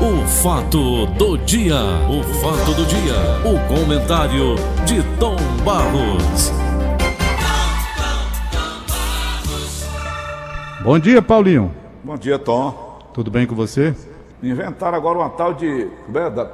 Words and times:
O 0.00 0.26
fato 0.26 1.06
do 1.06 1.36
dia, 1.38 1.76
o 2.08 2.22
fato 2.40 2.72
do 2.74 2.84
dia, 2.86 3.14
o 3.44 3.58
comentário 3.74 4.54
de 4.86 5.02
Tom 5.18 5.36
Barros. 5.64 6.50
Bom 10.82 10.98
dia, 10.98 11.20
Paulinho. 11.20 11.70
Bom 12.02 12.16
dia, 12.16 12.38
Tom. 12.38 12.98
Tudo 13.12 13.30
bem 13.30 13.46
com 13.46 13.54
você? 13.54 13.94
Inventaram 14.42 14.96
agora 14.96 15.18
uma 15.18 15.28
tal 15.30 15.52
de. 15.52 15.88
é, 16.14 16.30
da- 16.30 16.50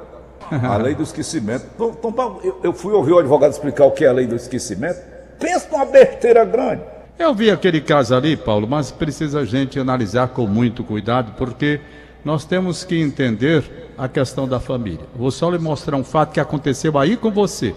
A 0.51 0.77
lei 0.77 0.93
do 0.95 1.03
esquecimento. 1.03 1.65
Tom, 1.77 1.91
Tom 1.93 2.11
Paulo, 2.11 2.39
eu, 2.43 2.59
eu 2.63 2.73
fui 2.73 2.93
ouvir 2.93 3.13
o 3.13 3.19
advogado 3.19 3.51
explicar 3.51 3.85
o 3.85 3.91
que 3.91 4.03
é 4.03 4.09
a 4.09 4.13
lei 4.13 4.27
do 4.27 4.35
esquecimento. 4.35 4.99
Pensa 5.39 5.67
numa 5.71 5.85
besteira 5.85 6.43
grande. 6.43 6.81
Eu 7.17 7.33
vi 7.33 7.49
aquele 7.49 7.81
caso 7.81 8.13
ali, 8.13 8.35
Paulo, 8.37 8.67
mas 8.67 8.91
precisa 8.91 9.39
a 9.39 9.45
gente 9.45 9.79
analisar 9.79 10.27
com 10.29 10.45
muito 10.45 10.83
cuidado, 10.83 11.33
porque 11.37 11.79
nós 12.27 12.43
temos 12.43 12.83
que 12.83 12.99
entender 12.99 13.63
a 13.97 14.09
questão 14.09 14.45
da 14.45 14.59
família. 14.59 15.05
Vou 15.15 15.31
só 15.31 15.49
lhe 15.49 15.57
mostrar 15.57 15.95
um 15.95 16.03
fato 16.03 16.33
que 16.33 16.41
aconteceu 16.41 16.97
aí 16.97 17.15
com 17.15 17.31
você. 17.31 17.73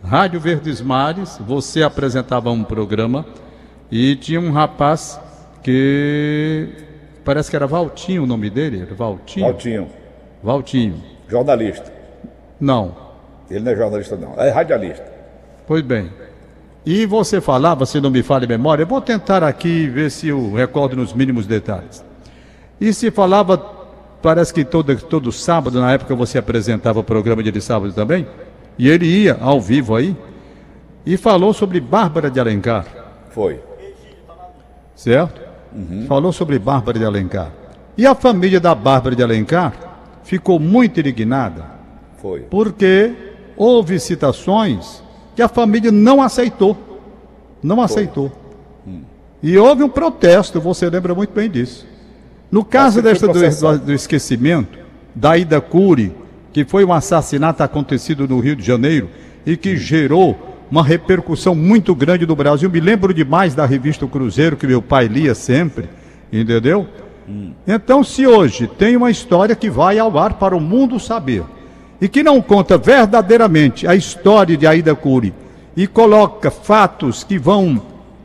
Rádio 0.00 0.38
Verdes 0.38 0.80
Mares, 0.80 1.38
você 1.40 1.82
apresentava 1.82 2.52
um 2.52 2.62
programa 2.62 3.26
e 3.90 4.14
tinha 4.14 4.40
um 4.40 4.52
rapaz 4.52 5.20
que 5.60 6.68
parece 7.24 7.50
que 7.50 7.56
era 7.56 7.66
Valtinho 7.66 8.22
o 8.22 8.26
nome 8.28 8.48
dele, 8.48 8.82
era 8.82 8.94
Valtinho. 8.94 9.46
Valtinho, 9.46 9.88
Valtinho. 10.40 11.02
jornalista. 11.26 11.92
Não. 12.60 12.94
Ele 13.50 13.64
não 13.64 13.72
é 13.72 13.74
jornalista, 13.74 14.16
não. 14.16 14.40
É 14.40 14.50
radialista. 14.50 15.12
Pois 15.66 15.82
bem. 15.82 16.12
E 16.86 17.06
você 17.06 17.40
falava, 17.40 17.84
se 17.86 18.00
não 18.00 18.08
me 18.08 18.22
falha 18.22 18.44
a 18.44 18.48
memória, 18.48 18.84
eu 18.84 18.86
vou 18.86 19.00
tentar 19.00 19.42
aqui 19.42 19.88
ver 19.88 20.12
se 20.12 20.28
eu 20.28 20.54
recordo 20.54 20.94
nos 20.94 21.12
mínimos 21.12 21.44
detalhes. 21.44 22.06
E 22.80 22.92
se 22.92 23.10
falava, 23.10 23.58
parece 24.22 24.52
que 24.52 24.64
todo, 24.64 24.94
todo 24.96 25.32
sábado, 25.32 25.80
na 25.80 25.92
época 25.92 26.14
você 26.14 26.38
apresentava 26.38 27.00
o 27.00 27.04
programa 27.04 27.42
de 27.42 27.60
sábado 27.60 27.92
também, 27.92 28.26
e 28.78 28.88
ele 28.88 29.06
ia 29.06 29.36
ao 29.40 29.60
vivo 29.60 29.96
aí, 29.96 30.16
e 31.04 31.16
falou 31.16 31.52
sobre 31.52 31.80
Bárbara 31.80 32.30
de 32.30 32.38
Alencar, 32.38 32.86
Foi. 33.30 33.60
certo? 34.94 35.40
Falou 36.06 36.32
sobre 36.32 36.58
Bárbara 36.58 36.98
de 36.98 37.04
Alencar. 37.04 37.50
E 37.96 38.06
a 38.06 38.14
família 38.14 38.60
da 38.60 38.74
Bárbara 38.74 39.14
de 39.16 39.22
Alencar 39.22 39.72
ficou 40.22 40.58
muito 40.58 41.00
indignada, 41.00 41.64
Foi. 42.20 42.40
porque 42.40 43.12
houve 43.56 43.98
citações 43.98 45.02
que 45.34 45.42
a 45.42 45.48
família 45.48 45.90
não 45.90 46.22
aceitou. 46.22 46.76
Não 47.62 47.80
aceitou. 47.80 48.30
E 49.42 49.56
houve 49.56 49.82
um 49.82 49.88
protesto, 49.88 50.60
você 50.60 50.88
lembra 50.88 51.14
muito 51.14 51.32
bem 51.32 51.50
disso. 51.50 51.86
No 52.50 52.64
caso 52.64 53.00
Acho 53.00 53.26
que 53.26 53.28
desta 53.32 53.72
do, 53.74 53.78
do- 53.86 53.92
esquecimento, 53.92 54.78
da 55.14 55.36
Ida 55.36 55.60
Cury, 55.60 56.12
que 56.52 56.64
foi 56.64 56.84
um 56.84 56.92
assassinato 56.92 57.62
acontecido 57.62 58.26
no 58.26 58.40
Rio 58.40 58.56
de 58.56 58.64
Janeiro 58.64 59.08
e 59.44 59.56
que 59.56 59.76
gerou 59.76 60.56
uma 60.70 60.82
repercussão 60.82 61.54
muito 61.54 61.94
grande 61.94 62.26
no 62.26 62.34
Brasil. 62.36 62.70
Me 62.70 62.80
lembro 62.80 63.12
demais 63.12 63.54
da 63.54 63.66
revista 63.66 64.06
Cruzeiro, 64.06 64.56
que 64.56 64.66
meu 64.66 64.80
pai 64.82 65.06
lia 65.06 65.34
sempre, 65.34 65.88
entendeu? 66.32 66.86
Então, 67.66 68.02
se 68.02 68.26
hoje 68.26 68.66
tem 68.66 68.96
uma 68.96 69.10
história 69.10 69.54
que 69.54 69.68
vai 69.68 69.98
ao 69.98 70.16
ar 70.18 70.34
para 70.34 70.56
o 70.56 70.60
mundo 70.60 70.98
saber 70.98 71.44
e 72.00 72.08
que 72.08 72.22
não 72.22 72.40
conta 72.40 72.78
verdadeiramente 72.78 73.86
a 73.86 73.94
história 73.94 74.56
de 74.56 74.66
Aida 74.66 74.94
Cury 74.94 75.34
e 75.76 75.86
coloca 75.86 76.50
fatos 76.50 77.22
que 77.24 77.38
vão 77.38 77.80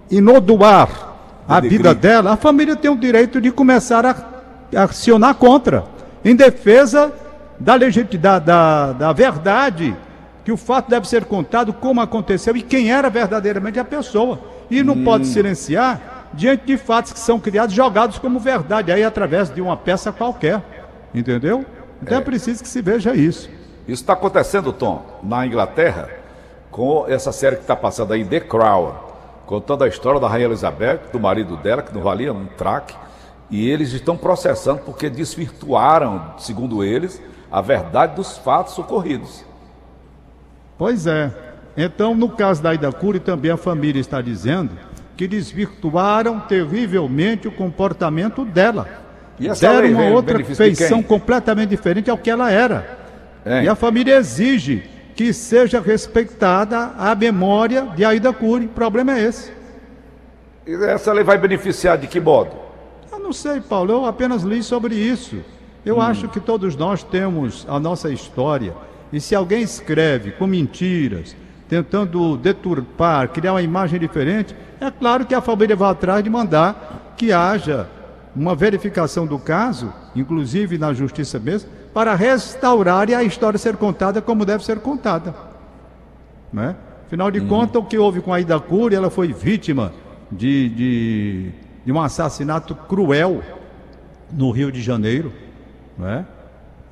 inodoar 0.10 1.13
a 1.48 1.60
vida 1.60 1.94
dela, 1.94 2.34
a 2.34 2.38
família 2.38 2.76
tem 2.76 2.90
o 2.90 2.96
direito 2.96 3.42
de 3.42 3.52
começar 3.52 4.06
a, 4.06 4.16
a 4.76 4.84
acionar 4.84 5.36
contra, 5.36 5.84
em 6.24 6.36
defesa 6.36 7.12
da 7.60 7.76
legitimidade, 7.76 8.46
da, 8.46 8.94
da 8.94 9.14
verdade, 9.14 9.96
que 10.44 10.52
o 10.52 10.58
fato 10.58 10.90
deve 10.90 11.08
ser 11.08 11.26
contado 11.26 11.74
como 11.74 12.02
aconteceu 12.02 12.56
e 12.56 12.62
quem 12.62 12.92
era 12.92 13.10
verdadeiramente 13.10 13.80
a 13.80 13.86
pessoa. 13.86 14.40
E 14.70 14.84
não 14.84 15.04
pode 15.04 15.28
silenciar 15.28 16.28
diante 16.34 16.66
de 16.66 16.78
fatos 16.78 17.14
que 17.14 17.20
são 17.20 17.40
criados, 17.40 17.76
jogados 17.76 18.18
como 18.18 18.40
verdade, 18.40 18.92
aí 18.92 19.04
através 19.04 19.50
de 19.50 19.62
uma 19.62 19.78
peça 19.78 20.12
qualquer. 20.12 20.62
Entendeu? 21.14 21.66
Então 22.02 22.18
é, 22.18 22.22
preciso 22.22 22.64
que 22.64 22.68
se 22.68 22.82
veja 22.82 23.14
isso. 23.14 23.50
Isso 23.88 24.02
está 24.02 24.14
acontecendo, 24.14 24.74
Tom, 24.74 25.06
na 25.22 25.46
Inglaterra, 25.46 26.10
com 26.72 27.06
essa 27.08 27.32
série 27.32 27.58
que 27.58 27.62
está 27.62 27.76
passando 27.76 28.14
aí, 28.14 28.26
The 28.26 28.40
Crown, 28.40 28.94
contando 29.46 29.84
a 29.84 29.88
história 29.88 30.20
da 30.20 30.28
Rainha 30.28 30.46
Elizabeth, 30.46 31.02
do 31.12 31.20
marido 31.20 31.58
dela, 31.58 31.82
que 31.82 31.94
não 31.94 32.02
valia 32.02 32.34
um 32.34 32.46
traque, 32.46 32.96
e 33.50 33.70
eles 33.70 33.92
estão 33.92 34.18
processando 34.18 34.82
porque 34.82 35.10
desvirtuaram, 35.10 36.34
segundo 36.38 36.84
eles, 36.84 37.22
a 37.52 37.62
verdade 37.62 38.16
dos 38.16 38.38
fatos 38.38 38.78
ocorridos. 38.80 39.46
Pois 40.78 41.06
é. 41.06 41.32
Então, 41.78 42.16
no 42.16 42.30
caso 42.30 42.62
da 42.62 42.74
Ida 42.74 42.92
Cury, 42.92 43.20
também 43.20 43.52
a 43.52 43.58
família 43.58 44.00
está 44.00 44.22
dizendo 44.22 44.72
que 45.16 45.28
desvirtuaram 45.28 46.40
terrivelmente 46.40 47.48
o 47.48 47.52
comportamento 47.52 48.44
dela. 48.44 48.88
E 49.40 49.48
essa 49.48 49.68
Deram 49.68 49.90
uma 49.90 50.10
outra 50.10 50.44
feição 50.44 51.02
completamente 51.04 51.70
diferente 51.70 52.10
ao 52.10 52.18
que 52.18 52.30
ela 52.30 52.52
era. 52.52 53.00
Hein? 53.46 53.66
E 53.66 53.70
a 53.70 53.76
família 53.76 54.18
exige 54.18 54.84
que 55.16 55.34
seja 55.34 55.80
respeitada 55.80 56.94
a 56.98 57.14
memória 57.16 57.84
de 57.96 58.04
Aida 58.04 58.34
Cury. 58.34 58.66
O 58.66 58.70
problema 58.70 59.18
é 59.18 59.24
esse. 59.24 59.52
E 60.66 60.74
essa 60.86 61.12
lei 61.12 61.24
vai 61.24 61.38
beneficiar 61.38 61.98
de 61.98 62.08
que 62.08 62.20
modo? 62.20 62.52
Eu 63.12 63.20
não 63.20 63.34
sei, 63.34 63.62
Paulo, 63.62 63.92
eu 63.92 64.06
apenas 64.06 64.44
li 64.44 64.64
sobre 64.64 64.96
isso. 64.96 65.38
Eu 65.86 66.00
acho 66.00 66.30
que 66.30 66.40
todos 66.40 66.76
nós 66.76 67.04
temos 67.04 67.66
a 67.70 67.80
nossa 67.80 68.12
história. 68.12 68.74
E 69.12 69.20
se 69.20 69.36
alguém 69.36 69.62
escreve 69.62 70.32
com 70.32 70.48
mentiras, 70.48 71.36
tentando 71.68 72.38
deturpar, 72.38 73.30
criar 73.30 73.54
uma 73.54 73.62
imagem 73.62 74.00
diferente, 74.00 74.56
é 74.80 74.90
claro 74.90 75.26
que 75.26 75.36
a 75.36 75.42
família 75.42 75.76
vai 75.76 75.92
atrás 75.92 76.24
de 76.24 76.30
mandar 76.30 77.14
que 77.18 77.32
haja 77.32 77.88
uma 78.36 78.56
verificação 78.56 79.26
do 79.28 79.38
caso, 79.38 79.94
inclusive 80.16 80.78
na 80.78 80.94
justiça 80.94 81.40
mesmo, 81.40 81.70
para 81.94 82.16
restaurar 82.16 83.10
e 83.10 83.16
a 83.16 83.24
história 83.24 83.60
ser 83.60 83.78
contada 83.78 84.22
como 84.22 84.46
deve 84.46 84.66
ser 84.66 84.80
contada. 84.80 85.36
Né? 86.52 86.76
Afinal 87.06 87.30
de 87.30 87.42
contas, 87.42 87.82
o 87.82 87.86
que 87.86 87.98
houve 87.98 88.22
com 88.22 88.34
a 88.34 88.40
Ida 88.40 88.60
Cury, 88.60 88.96
ela 88.96 89.10
foi 89.10 89.32
vítima 89.32 89.94
de, 90.32 90.70
de, 90.70 91.52
de 91.86 91.92
um 91.92 92.02
assassinato 92.02 92.74
cruel 92.74 93.44
no 94.32 94.50
Rio 94.50 94.72
de 94.72 94.82
Janeiro. 94.82 95.32
Né? 95.98 96.26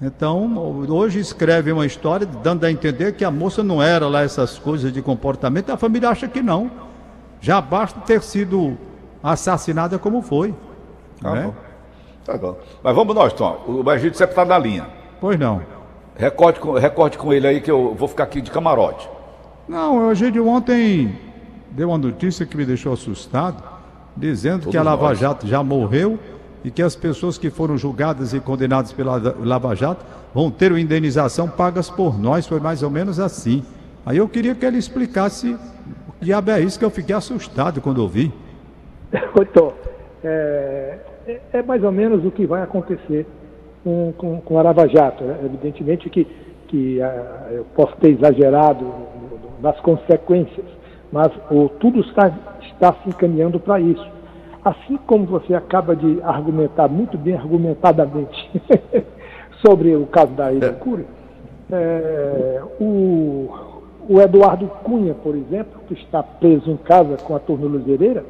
Então, 0.01 0.55
hoje 0.89 1.19
escreve 1.19 1.71
uma 1.71 1.85
história 1.85 2.25
dando 2.25 2.65
a 2.65 2.71
entender 2.71 3.13
que 3.13 3.23
a 3.23 3.31
moça 3.31 3.63
não 3.63 3.81
era 3.81 4.07
lá 4.07 4.21
essas 4.21 4.59
coisas 4.59 4.91
de 4.91 5.01
comportamento, 5.01 5.71
a 5.71 5.77
família 5.77 6.09
acha 6.09 6.27
que 6.27 6.41
não. 6.41 6.71
Já 7.39 7.59
basta 7.59 7.99
ter 8.01 8.21
sido 8.21 8.77
assassinada 9.23 9.97
como 9.97 10.21
foi. 10.21 10.53
Tá 11.21 11.31
né? 11.31 11.43
bom. 11.43 11.53
Tá 12.25 12.37
bom. 12.37 12.57
Mas 12.83 12.95
vamos 12.95 13.15
nós, 13.15 13.33
Tom. 13.33 13.63
O 13.67 13.91
Egito 13.91 14.17
sempre 14.17 14.33
está 14.33 14.43
na 14.43 14.57
linha. 14.57 14.87
Pois 15.19 15.39
não. 15.39 15.61
Recorde 16.15 16.59
com, 16.59 16.73
recorde 16.73 17.17
com 17.17 17.31
ele 17.31 17.47
aí 17.47 17.61
que 17.61 17.71
eu 17.71 17.95
vou 17.95 18.07
ficar 18.07 18.23
aqui 18.23 18.41
de 18.41 18.51
camarote. 18.51 19.09
Não, 19.67 20.07
o 20.07 20.11
Egídio 20.11 20.47
ontem 20.47 21.17
deu 21.71 21.89
uma 21.89 21.97
notícia 21.97 22.45
que 22.45 22.57
me 22.57 22.65
deixou 22.65 22.93
assustado, 22.93 23.63
dizendo 24.15 24.69
que 24.69 24.77
a 24.77 24.81
Todos 24.81 24.85
Lava 24.85 25.09
nós. 25.09 25.19
Jato 25.19 25.47
já 25.47 25.63
morreu 25.63 26.19
e 26.63 26.69
que 26.69 26.81
as 26.81 26.95
pessoas 26.95 27.37
que 27.37 27.49
foram 27.49 27.77
julgadas 27.77 28.33
e 28.33 28.39
condenadas 28.39 28.91
pela 28.91 29.21
Lava 29.39 29.75
Jato 29.75 30.05
vão 30.33 30.51
ter 30.51 30.71
uma 30.71 30.79
indenização 30.79 31.47
pagas 31.47 31.89
por 31.89 32.19
nós. 32.19 32.45
Foi 32.45 32.59
mais 32.59 32.83
ou 32.83 32.89
menos 32.89 33.19
assim. 33.19 33.63
Aí 34.05 34.17
eu 34.17 34.27
queria 34.27 34.53
que 34.53 34.65
ele 34.65 34.77
explicasse 34.77 35.57
o 36.21 36.25
diabo 36.25 36.51
é 36.51 36.61
isso 36.61 36.77
que 36.77 36.85
eu 36.85 36.91
fiquei 36.91 37.15
assustado 37.15 37.81
quando 37.81 37.99
ouvi. 37.99 38.31
Oi, 39.35 39.45
Tom. 39.45 39.73
É, 40.23 40.99
é- 41.27 41.39
é 41.53 41.61
mais 41.63 41.83
ou 41.83 41.91
menos 41.91 42.25
o 42.25 42.31
que 42.31 42.45
vai 42.45 42.61
acontecer 42.61 43.25
com, 43.83 44.13
com, 44.17 44.41
com 44.41 44.59
a 44.59 44.61
Lava 44.61 44.87
Jato. 44.87 45.23
né? 45.23 45.39
Evidentemente 45.43 46.09
que, 46.09 46.25
que 46.67 47.01
ah, 47.01 47.47
eu 47.51 47.65
posso 47.75 47.95
ter 47.97 48.09
exagerado 48.09 48.85
nas 49.61 49.79
consequências, 49.81 50.65
mas 51.11 51.31
o, 51.49 51.69
tudo 51.69 51.99
está, 52.01 52.31
está 52.61 52.93
se 53.03 53.09
encaminhando 53.09 53.59
para 53.59 53.79
isso. 53.79 54.07
Assim 54.63 54.97
como 55.07 55.25
você 55.25 55.55
acaba 55.55 55.95
de 55.95 56.21
argumentar 56.21 56.87
muito 56.87 57.17
bem 57.17 57.35
argumentadamente 57.35 58.61
sobre 59.65 59.95
o 59.95 60.05
caso 60.05 60.33
da 60.33 60.51
Ida 60.53 60.73
Cury, 60.73 61.05
é, 61.71 62.61
o, 62.79 63.49
o 64.07 64.21
Eduardo 64.21 64.67
Cunha, 64.83 65.13
por 65.15 65.35
exemplo, 65.35 65.81
que 65.87 65.93
está 65.93 66.21
preso 66.21 66.69
em 66.69 66.77
casa 66.77 67.17
com 67.17 67.35
a 67.35 67.39
tornozeleira, 67.39 68.23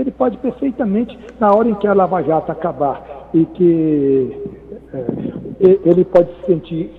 ele 0.00 0.10
pode 0.10 0.36
perfeitamente, 0.38 1.18
na 1.40 1.52
hora 1.52 1.68
em 1.68 1.74
que 1.74 1.86
a 1.86 1.94
Lava 1.94 2.22
Jato 2.22 2.52
acabar 2.52 3.28
e 3.34 3.44
que 3.44 4.36
é, 4.92 5.04
e- 5.60 5.80
ele 5.84 6.04
pode 6.04 6.28
se 6.34 6.46
sentir 6.46 6.90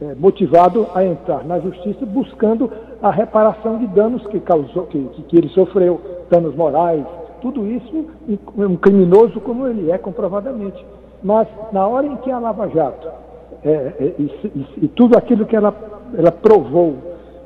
é, 0.00 0.14
motivado 0.14 0.86
a 0.94 1.04
entrar 1.04 1.44
na 1.44 1.58
justiça 1.60 2.04
buscando 2.04 2.70
a 3.02 3.10
reparação 3.10 3.78
de 3.78 3.86
danos 3.88 4.26
que 4.26 4.40
causou, 4.40 4.86
que, 4.86 4.98
que, 5.28 5.36
ele 5.36 5.48
sofreu, 5.50 6.00
danos 6.30 6.54
morais, 6.54 7.04
tudo 7.40 7.66
isso 7.66 8.06
um 8.56 8.76
criminoso 8.76 9.40
como 9.40 9.66
ele 9.66 9.90
é 9.90 9.98
comprovadamente. 9.98 10.84
Mas 11.22 11.46
na 11.72 11.86
hora 11.86 12.06
em 12.06 12.16
que 12.16 12.30
a 12.30 12.38
Lava 12.38 12.68
Jato 12.68 13.08
é, 13.64 14.12
e, 14.18 14.22
e, 14.22 14.66
e, 14.84 14.88
tudo 14.88 15.16
aquilo 15.16 15.46
que 15.46 15.56
ela, 15.56 15.74
ela 16.16 16.30
provou, 16.32 16.96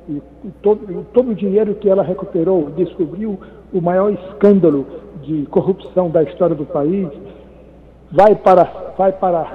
e, 0.09 0.21
todo, 0.63 1.07
todo 1.13 1.31
o 1.31 1.35
dinheiro 1.35 1.75
que 1.75 1.89
ela 1.89 2.03
recuperou, 2.03 2.71
descobriu 2.71 3.39
o 3.73 3.81
maior 3.81 4.13
escândalo 4.13 4.87
de 5.23 5.47
corrupção 5.47 6.11
da 6.11 6.23
história 6.23 6.55
do 6.55 6.65
país, 6.65 7.09
vai 8.11 8.35
para, 8.35 8.65
vai 8.97 9.13
para, 9.13 9.47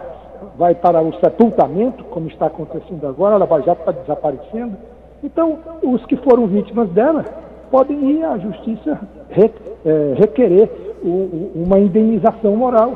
vai 0.57 0.75
para 0.75 1.01
o 1.01 1.13
sepultamento, 1.19 2.04
como 2.06 2.27
está 2.27 2.48
acontecendo 2.48 3.07
agora, 3.07 3.36
a 3.36 3.38
Lava 3.39 3.62
Jato 3.62 3.80
está 3.81 3.92
desaparecendo. 3.92 4.77
Então, 5.24 5.57
os 5.81 6.06
que 6.06 6.15
foram 6.18 6.48
vítimas 6.48 6.89
dela 6.89 7.25
podem 7.71 8.12
ir 8.12 8.24
à 8.24 8.38
justiça 8.38 9.00
é, 9.31 10.13
requerer 10.15 10.69
uma 11.56 11.80
indenização 11.80 12.56
moral. 12.56 12.94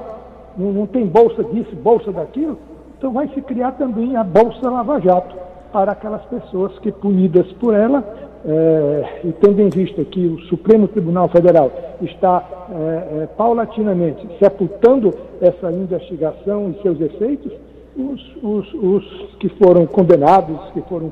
Não, 0.58 0.72
não 0.72 0.86
tem 0.88 1.06
bolsa 1.06 1.44
disso, 1.44 1.76
bolsa 1.76 2.12
daquilo, 2.12 2.58
então 2.98 3.12
vai 3.12 3.28
se 3.30 3.42
criar 3.42 3.74
também 3.74 4.16
a 4.16 4.24
Bolsa 4.24 4.70
Lava 4.70 5.00
Jato 5.00 5.36
para 5.72 5.92
aquelas 5.92 6.24
pessoas 6.26 6.78
que, 6.80 6.92
punidas 6.92 7.46
por 7.54 7.76
ela, 7.76 8.04
é, 8.48 9.20
e 9.26 9.32
tendo 9.34 9.62
em 9.62 9.70
vista 9.70 10.06
que 10.06 10.26
o 10.26 10.40
Supremo 10.44 10.88
Tribunal 10.88 11.28
Federal 11.28 11.70
está 12.02 12.68
é, 12.70 13.24
é, 13.24 13.28
paulatinamente 13.38 14.26
sepultando 14.40 15.14
essa 15.42 15.70
investigação 15.70 16.72
e 16.72 16.82
seus 16.82 17.02
efeitos, 17.02 17.52
os, 17.98 18.22
os, 18.42 18.74
os 18.74 19.36
que 19.40 19.50
foram 19.50 19.86
condenados, 19.86 20.58
que 20.72 20.82
foram, 20.82 21.12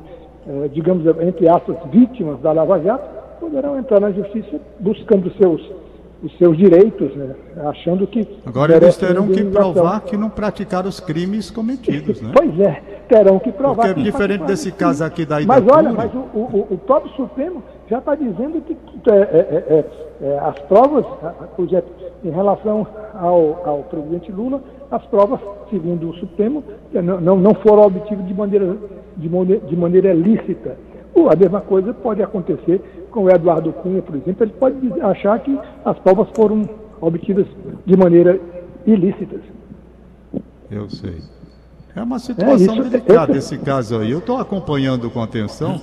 digamos, 0.72 1.04
entre 1.20 1.48
aspas, 1.48 1.76
vítimas 1.90 2.38
da 2.40 2.52
Lava 2.52 2.80
Jato, 2.80 3.04
poderão 3.40 3.76
entrar 3.76 4.00
na 4.00 4.12
justiça 4.12 4.60
buscando 4.78 5.30
seus 5.36 5.60
os 6.22 6.36
seus 6.38 6.56
direitos, 6.56 7.14
né? 7.14 7.34
achando 7.66 8.06
que. 8.06 8.26
Agora 8.46 8.76
eles 8.76 8.96
terão 8.96 9.28
que 9.28 9.44
provar 9.44 10.00
que 10.00 10.16
não 10.16 10.30
praticaram 10.30 10.88
os 10.88 10.98
crimes 10.98 11.50
cometidos, 11.50 12.22
né? 12.22 12.32
pois 12.34 12.58
é, 12.58 12.82
terão 13.08 13.38
que 13.38 13.52
provar. 13.52 13.86
Porque 13.86 13.94
que 13.94 14.02
diferente 14.02 14.44
desse 14.44 14.72
caso 14.72 15.04
aqui 15.04 15.24
da 15.24 15.40
Mas 15.40 15.64
olha, 15.66 15.92
mas 15.92 16.12
o, 16.14 16.18
o, 16.18 16.66
o 16.70 16.78
próprio 16.78 17.12
Supremo 17.14 17.62
já 17.88 17.98
está 17.98 18.14
dizendo 18.14 18.60
que 18.62 18.76
é, 19.10 19.14
é, 19.14 19.64
é, 19.68 19.84
é, 20.22 20.38
as 20.40 20.58
provas, 20.60 21.04
por 21.54 21.66
exemplo, 21.66 21.90
em 22.24 22.30
relação 22.30 22.86
ao, 23.14 23.62
ao 23.64 23.78
presidente 23.84 24.32
Lula, 24.32 24.60
as 24.90 25.04
provas, 25.06 25.40
segundo 25.70 26.10
o 26.10 26.14
Supremo, 26.14 26.62
não, 26.92 27.20
não, 27.20 27.38
não 27.38 27.54
foram 27.54 27.84
obtidas 27.84 28.26
de 28.26 28.34
maneira, 28.34 28.76
de, 29.16 29.28
maneira, 29.28 29.66
de 29.66 29.76
maneira 29.76 30.12
lícita. 30.12 30.76
A 31.30 31.34
mesma 31.34 31.62
coisa 31.62 31.94
pode 31.94 32.22
acontecer 32.22 32.80
com 33.10 33.24
o 33.24 33.30
Eduardo 33.30 33.72
Cunha, 33.72 34.02
por 34.02 34.16
exemplo. 34.16 34.44
Ele 34.44 34.52
pode 34.52 35.00
achar 35.00 35.38
que 35.40 35.58
as 35.84 35.98
provas 36.00 36.28
foram 36.36 36.68
obtidas 37.00 37.46
de 37.86 37.96
maneira 37.96 38.38
ilícitas. 38.86 39.40
Eu 40.70 40.88
sei. 40.90 41.16
É 41.96 42.02
uma 42.02 42.18
situação 42.18 42.76
é, 42.76 42.82
delicada 42.82 43.36
esse... 43.36 43.54
esse 43.54 43.64
caso 43.64 43.98
aí. 43.98 44.10
Eu 44.10 44.18
estou 44.18 44.38
acompanhando 44.38 45.10
com 45.10 45.22
atenção, 45.22 45.80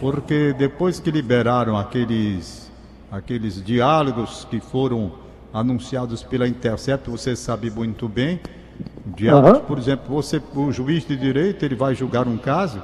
porque 0.00 0.54
depois 0.54 0.98
que 0.98 1.10
liberaram 1.10 1.76
aqueles, 1.76 2.72
aqueles 3.12 3.62
diálogos 3.62 4.46
que 4.50 4.58
foram 4.58 5.12
anunciados 5.52 6.22
pela 6.22 6.48
Intercept, 6.48 7.10
você 7.10 7.36
sabe 7.36 7.70
muito 7.70 8.08
bem, 8.08 8.40
diálogos, 9.04 9.58
uhum. 9.58 9.64
por 9.66 9.78
exemplo, 9.78 10.06
você, 10.08 10.40
o 10.54 10.72
juiz 10.72 11.06
de 11.06 11.16
direito, 11.16 11.62
ele 11.64 11.74
vai 11.74 11.94
julgar 11.94 12.26
um 12.26 12.38
caso 12.38 12.80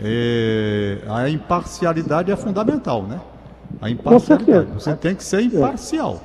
é, 0.00 0.98
a 1.08 1.28
imparcialidade 1.28 2.30
é 2.30 2.36
fundamental, 2.36 3.02
né? 3.02 3.20
A 3.80 3.90
imparcialidade. 3.90 4.72
Você 4.72 4.94
tem 4.94 5.14
que 5.14 5.24
ser 5.24 5.42
imparcial. 5.42 6.20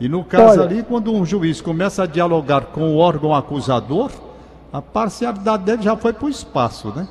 E 0.00 0.08
no 0.08 0.24
caso 0.24 0.60
Olha, 0.60 0.62
ali, 0.62 0.82
quando 0.82 1.12
um 1.12 1.24
juiz 1.24 1.60
começa 1.60 2.04
a 2.04 2.06
dialogar 2.06 2.66
com 2.66 2.94
o 2.94 2.98
órgão 2.98 3.34
acusador, 3.34 4.10
a 4.72 4.82
parcialidade 4.82 5.64
dele 5.64 5.82
já 5.82 5.96
foi 5.96 6.12
para 6.12 6.26
o 6.26 6.28
espaço, 6.28 6.92
né? 6.94 7.06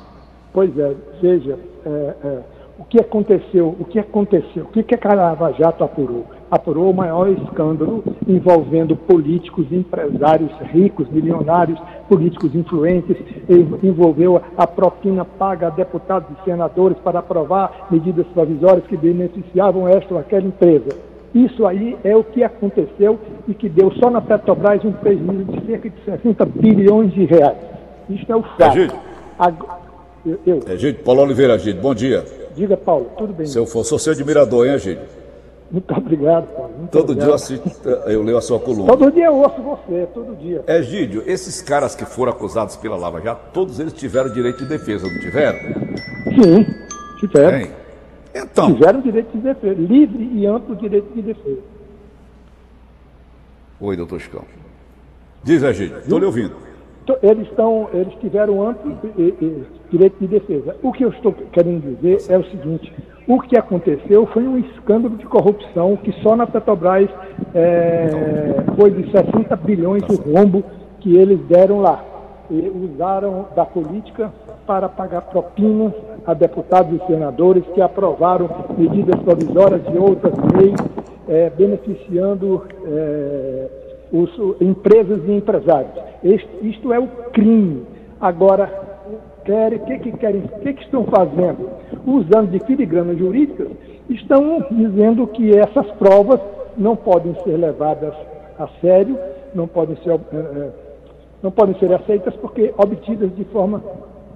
Pois 0.52 0.76
é, 0.78 0.94
veja, 1.20 1.58
é, 1.84 2.14
é, 2.24 2.42
o 2.78 2.84
que 2.84 3.00
aconteceu, 3.00 3.76
o 3.78 3.84
que 3.84 3.98
aconteceu, 3.98 4.64
o 4.64 4.68
que, 4.68 4.82
que 4.82 4.94
a 4.94 5.14
Lava 5.14 5.52
Jato 5.52 5.84
apurou? 5.84 6.26
apurou 6.50 6.90
o 6.90 6.94
maior 6.94 7.28
escândalo 7.28 8.02
envolvendo 8.26 8.96
políticos, 8.96 9.66
empresários 9.70 10.50
ricos, 10.72 11.08
milionários, 11.10 11.78
políticos 12.08 12.54
influentes, 12.54 13.16
envolveu 13.82 14.40
a 14.56 14.66
propina 14.66 15.24
paga 15.24 15.66
a 15.66 15.70
deputados 15.70 16.28
e 16.30 16.44
senadores 16.44 16.98
para 16.98 17.18
aprovar 17.18 17.88
medidas 17.90 18.26
provisórias 18.28 18.86
que 18.86 18.96
beneficiavam 18.96 19.86
esta 19.88 20.14
ou 20.14 20.20
aquela 20.20 20.46
empresa. 20.46 21.07
Isso 21.34 21.66
aí 21.66 21.96
é 22.02 22.16
o 22.16 22.24
que 22.24 22.42
aconteceu 22.42 23.18
e 23.46 23.54
que 23.54 23.68
deu 23.68 23.92
só 23.92 24.10
na 24.10 24.20
Petrobras 24.20 24.84
um 24.84 24.92
prejuízo 24.92 25.44
de 25.44 25.66
cerca 25.66 25.90
de 25.90 26.04
60 26.04 26.44
bilhões 26.46 27.12
de 27.12 27.24
reais. 27.26 27.58
Isso 28.08 28.24
é 28.32 28.36
o 28.36 28.42
fato. 28.42 28.78
Egídio. 28.78 28.96
Eu, 30.24 30.38
eu. 30.46 30.60
Egídio, 30.72 31.02
Paulo 31.04 31.22
Oliveira, 31.22 31.54
Egídio, 31.54 31.80
bom 31.80 31.94
dia. 31.94 32.24
Diga, 32.54 32.76
Paulo, 32.76 33.10
tudo 33.16 33.32
bem? 33.32 33.46
Se 33.46 33.58
eu 33.58 33.66
for, 33.66 33.84
sou 33.84 33.98
seu 33.98 34.12
admirador, 34.12 34.66
hein, 34.66 34.74
Egídio? 34.74 35.02
Muito 35.70 35.94
obrigado, 35.94 36.46
Paulo. 36.54 36.72
Muito 36.78 36.90
todo 36.90 37.12
obrigado. 37.12 37.24
dia 37.24 37.30
eu, 37.30 37.34
assisto, 37.34 37.88
eu 38.06 38.22
leio 38.22 38.38
a 38.38 38.40
sua 38.40 38.58
coluna. 38.58 38.86
Todo 38.86 39.12
dia 39.12 39.26
eu 39.26 39.36
ouço 39.36 39.60
você, 39.60 40.08
todo 40.14 40.34
dia. 40.36 40.64
Egídio, 40.66 41.22
esses 41.26 41.60
caras 41.60 41.94
que 41.94 42.06
foram 42.06 42.32
acusados 42.32 42.74
pela 42.76 42.96
Lava 42.96 43.20
Jato, 43.20 43.52
todos 43.52 43.78
eles 43.78 43.92
tiveram 43.92 44.32
direito 44.32 44.58
de 44.58 44.66
defesa, 44.66 45.06
não 45.06 45.20
tiveram? 45.20 45.58
Sim, 46.24 46.66
tiveram. 47.20 47.58
Bem, 47.58 47.70
então. 48.34 48.72
Tiveram 48.72 49.00
direito 49.00 49.30
de 49.32 49.38
defesa, 49.38 49.80
livre 49.80 50.30
e 50.32 50.46
amplo 50.46 50.76
direito 50.76 51.12
de 51.14 51.22
defesa. 51.22 51.62
Oi, 53.80 53.96
doutor 53.96 54.20
Chicão. 54.20 54.44
Diz, 55.42 55.62
Egídio, 55.62 55.98
estou 55.98 56.18
lhe 56.18 56.24
ouvindo. 56.24 56.54
Eles, 57.22 57.48
estão, 57.48 57.88
eles 57.94 58.12
tiveram 58.20 58.68
amplo 58.68 58.98
direito 59.90 60.16
de 60.20 60.26
defesa. 60.26 60.76
O 60.82 60.92
que 60.92 61.04
eu 61.04 61.08
estou 61.10 61.32
querendo 61.32 61.96
dizer 61.96 62.18
é 62.28 62.36
o 62.36 62.44
seguinte: 62.50 62.92
o 63.26 63.40
que 63.40 63.56
aconteceu 63.56 64.26
foi 64.26 64.46
um 64.46 64.58
escândalo 64.58 65.16
de 65.16 65.24
corrupção 65.24 65.96
que 65.96 66.12
só 66.22 66.36
na 66.36 66.46
Petrobras 66.46 67.08
é, 67.54 68.08
foi 68.76 68.90
de 68.90 69.10
60 69.10 69.56
bilhões 69.56 70.02
de 70.04 70.16
rombo 70.16 70.62
que 71.00 71.16
eles 71.16 71.40
deram 71.46 71.80
lá. 71.80 72.04
E 72.50 72.68
usaram 72.68 73.46
da 73.54 73.64
política 73.64 74.32
para 74.66 74.88
pagar 74.88 75.22
propinas 75.22 75.92
a 76.26 76.34
deputados 76.34 77.00
e 77.00 77.06
senadores 77.06 77.64
que 77.74 77.80
aprovaram 77.80 78.48
medidas 78.76 79.20
provisórias 79.22 79.82
de 79.84 79.98
outras 79.98 80.34
leis, 80.54 80.76
é, 81.28 81.50
beneficiando 81.50 82.64
é, 82.86 83.68
os, 84.12 84.30
empresas 84.60 85.20
e 85.26 85.32
empresários. 85.32 85.92
Este, 86.22 86.48
isto 86.62 86.92
é 86.92 86.98
o 86.98 87.06
crime. 87.32 87.84
Agora, 88.20 88.88
o 89.40 89.86
que, 89.86 89.98
que 89.98 90.12
querem, 90.12 90.42
o 90.42 90.60
que, 90.60 90.74
que 90.74 90.82
estão 90.82 91.04
fazendo? 91.04 91.70
Usando 92.06 92.50
de 92.50 92.60
filigranas 92.66 93.18
jurídicas, 93.18 93.68
estão 94.10 94.66
dizendo 94.70 95.26
que 95.26 95.56
essas 95.56 95.86
provas 95.92 96.40
não 96.76 96.94
podem 96.94 97.34
ser 97.44 97.56
levadas 97.56 98.14
a 98.58 98.68
sério, 98.80 99.18
não 99.54 99.66
podem 99.66 99.96
ser, 99.96 100.12
é, 100.12 100.70
não 101.42 101.50
podem 101.50 101.78
ser 101.78 101.92
aceitas 101.92 102.34
porque 102.36 102.72
obtidas 102.76 103.34
de 103.36 103.44
forma 103.44 103.82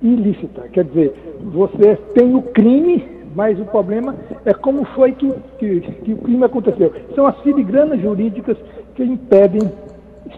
ilícita. 0.01 0.69
Quer 0.73 0.85
dizer, 0.85 1.15
você 1.41 1.97
tem 2.15 2.35
o 2.35 2.43
crime, 2.43 3.05
mas 3.35 3.59
o 3.59 3.65
problema 3.65 4.15
é 4.45 4.53
como 4.53 4.85
foi 4.87 5.13
que, 5.13 5.33
que, 5.59 5.81
que 5.81 6.13
o 6.13 6.19
crime 6.19 6.45
aconteceu. 6.45 6.93
São 7.15 7.27
as 7.27 7.39
filigranas 7.41 8.01
jurídicas 8.01 8.57
que 8.95 9.03
impedem 9.03 9.61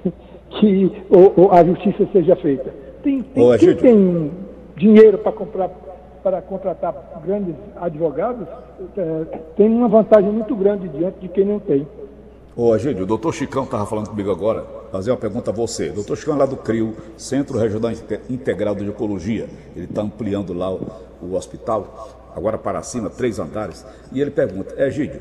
que 0.60 0.92
ou, 1.10 1.32
ou 1.36 1.52
a 1.52 1.64
justiça 1.64 2.06
seja 2.12 2.36
feita. 2.36 2.72
Tem, 3.02 3.22
tem, 3.22 3.42
Ô, 3.42 3.58
quem 3.58 3.76
tem 3.76 4.30
dinheiro 4.76 5.18
para 5.18 5.32
comprar 5.32 5.70
para 6.24 6.40
contratar 6.40 6.94
grandes 7.22 7.54
advogados, 7.76 8.48
é, 8.96 9.38
tem 9.58 9.68
uma 9.68 9.88
vantagem 9.88 10.32
muito 10.32 10.56
grande 10.56 10.88
diante 10.88 11.18
de 11.20 11.28
quem 11.28 11.44
não 11.44 11.58
tem. 11.58 11.86
Ô, 12.56 12.72
Agílio, 12.72 13.02
o 13.02 13.06
doutor 13.06 13.34
Chicão 13.34 13.64
estava 13.64 13.84
falando 13.84 14.10
comigo 14.10 14.30
agora, 14.30 14.64
fazer 14.92 15.10
uma 15.10 15.16
pergunta 15.16 15.50
a 15.50 15.52
você. 15.52 15.90
Doutor 15.90 16.16
Chicão 16.16 16.36
é 16.36 16.38
lá 16.38 16.46
do 16.46 16.56
CRIO, 16.56 16.94
Centro 17.16 17.58
Regional 17.58 17.90
Integrado 18.30 18.84
de 18.84 18.88
Ecologia. 18.88 19.48
Ele 19.74 19.86
está 19.86 20.02
ampliando 20.02 20.52
lá 20.52 20.72
o, 20.72 20.86
o, 21.20 21.34
hospital, 21.34 22.30
agora 22.32 22.56
para 22.56 22.80
cima, 22.84 23.10
três 23.10 23.40
andares. 23.40 23.84
E 24.12 24.20
ele 24.20 24.30
pergunta, 24.30 24.72
Egídio, 24.80 25.20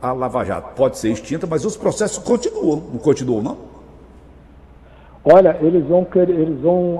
a 0.00 0.12
Lava 0.12 0.42
Jato 0.42 0.74
pode 0.74 0.96
ser 0.96 1.10
extinta, 1.10 1.46
mas 1.46 1.66
os 1.66 1.76
processos 1.76 2.24
continuam, 2.24 2.82
não 2.92 2.98
continuam, 2.98 3.42
não? 3.42 3.58
Olha, 5.22 5.58
eles 5.60 5.84
vão 5.84 6.06
querer, 6.06 6.32
eles 6.32 6.60
vão. 6.62 6.94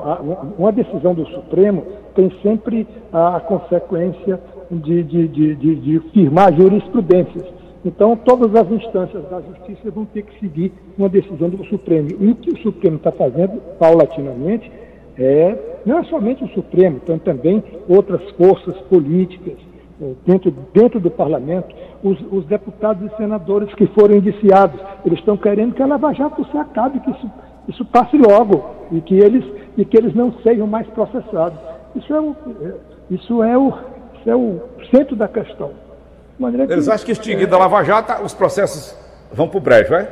Uma 0.59 0.73
decisão 0.73 1.15
do 1.15 1.27
Supremo 1.29 1.87
tem 2.15 2.31
sempre 2.43 2.87
a 3.11 3.41
consequência 3.41 4.39
de, 4.71 5.03
de, 5.03 5.27
de, 5.27 5.57
de, 5.57 5.77
de 5.77 6.01
firmar 6.11 6.55
jurisprudências. 6.55 7.60
Então, 7.85 8.15
todas 8.17 8.55
as 8.55 8.71
instâncias 8.71 9.23
da 9.31 9.41
justiça 9.41 9.91
vão 9.91 10.05
ter 10.05 10.23
que 10.23 10.39
seguir 10.39 10.73
uma 10.99 11.09
decisão 11.09 11.49
do 11.49 11.65
Supremo. 11.65 12.09
E 12.21 12.31
o 12.31 12.35
que 12.35 12.51
o 12.51 12.59
Supremo 12.59 12.97
está 12.97 13.11
fazendo, 13.11 13.61
paulatinamente, 13.79 14.71
é 15.19 15.57
não 15.87 15.99
é 15.99 16.05
somente 16.05 16.45
o 16.45 16.49
Supremo, 16.49 17.01
então 17.03 17.19
também 17.19 17.63
outras 17.89 18.21
forças 18.33 18.77
políticas 18.83 19.55
é, 20.01 20.13
dentro, 20.27 20.55
dentro 20.75 21.01
do 21.01 21.11
parlamento, 21.11 21.75
os, 22.05 22.19
os 22.31 22.45
deputados 22.45 23.11
e 23.11 23.17
senadores 23.17 23.73
que 23.75 23.87
foram 23.87 24.17
indiciados, 24.17 24.79
eles 25.05 25.19
estão 25.19 25.39
querendo 25.39 25.75
que 25.75 25.83
a 25.83 25.87
Lava 25.87 26.13
Jato 26.13 26.45
se 26.51 26.57
acabe, 26.59 27.01
que 27.01 27.11
isso 27.11 27.31
isso 27.69 27.85
passe 27.85 28.17
logo 28.17 28.65
e 28.91 29.01
que 29.01 29.15
eles 29.15 29.45
e 29.77 29.85
que 29.85 29.97
eles 29.97 30.15
não 30.15 30.33
sejam 30.43 30.67
mais 30.67 30.87
processados. 30.89 31.59
Isso 31.95 32.13
é 32.13 32.21
o, 32.21 32.37
isso 33.11 33.43
é 33.43 33.57
o, 33.57 33.69
isso 34.15 34.31
é 34.31 34.37
o 34.37 34.61
centro 34.91 35.15
da 35.15 35.29
questão. 35.29 35.71
Eles 36.69 36.89
acham 36.89 37.05
que 37.05 37.13
extinguindo 37.13 37.55
é, 37.55 37.57
a 37.57 37.61
Lava 37.61 37.83
Jato, 37.85 38.23
os 38.23 38.33
processos 38.33 38.95
vão 39.33 39.49
para 39.49 39.59
o 39.59 39.61
brejo, 39.61 39.95
é? 39.95 40.09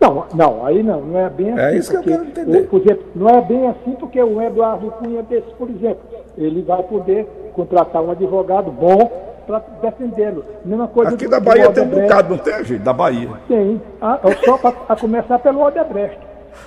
Não, 0.00 0.26
não, 0.34 0.66
aí 0.66 0.82
não, 0.82 1.00
não 1.00 1.18
é 1.18 1.30
bem 1.30 1.50
é 1.50 1.52
assim. 1.52 1.62
É 1.62 1.76
isso 1.78 1.90
que 1.90 1.96
eu 1.96 2.02
quero 2.02 2.24
entender. 2.24 2.62
por 2.68 2.80
exemplo, 2.80 3.04
não 3.14 3.28
é 3.28 3.40
bem 3.40 3.68
assim 3.68 3.92
porque 3.92 4.22
o 4.22 4.40
Eduardo 4.40 4.90
Cunha 4.92 5.22
desse, 5.22 5.50
por 5.54 5.70
exemplo, 5.70 6.02
ele 6.36 6.62
vai 6.62 6.82
poder 6.82 7.26
contratar 7.54 8.02
um 8.02 8.10
advogado 8.10 8.70
bom 8.70 9.10
para 9.46 9.62
defendê-lo. 9.82 10.44
Mesma 10.64 10.88
coisa 10.88 11.14
Aqui 11.14 11.28
da 11.28 11.40
Bahia 11.40 11.70
tem 11.70 11.84
um 11.84 11.88
bocado, 11.88 12.30
não 12.30 12.38
tem, 12.38 12.64
gente? 12.64 12.82
Da 12.82 12.92
Bahia. 12.92 13.28
Tem. 13.46 13.80
Ah, 14.00 14.18
só 14.44 14.58
para 14.58 14.96
começar 14.96 15.38
pelo 15.38 15.62
Odebrecht. 15.62 16.18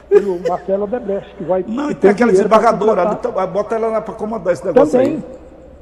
Pelo 0.09 0.39
Marcelo 0.47 0.83
Odebrecht, 0.83 1.35
que 1.35 1.43
vai. 1.43 1.65
Não, 1.67 1.93
tem 1.93 2.11
aquela 2.11 2.31
desembargadora, 2.31 3.05
bota 3.51 3.75
ela 3.75 4.01
para 4.01 4.13
comandar 4.13 4.53
esse 4.53 4.65
negócio 4.65 4.91
Também. 4.91 5.15
aí. 5.15 5.23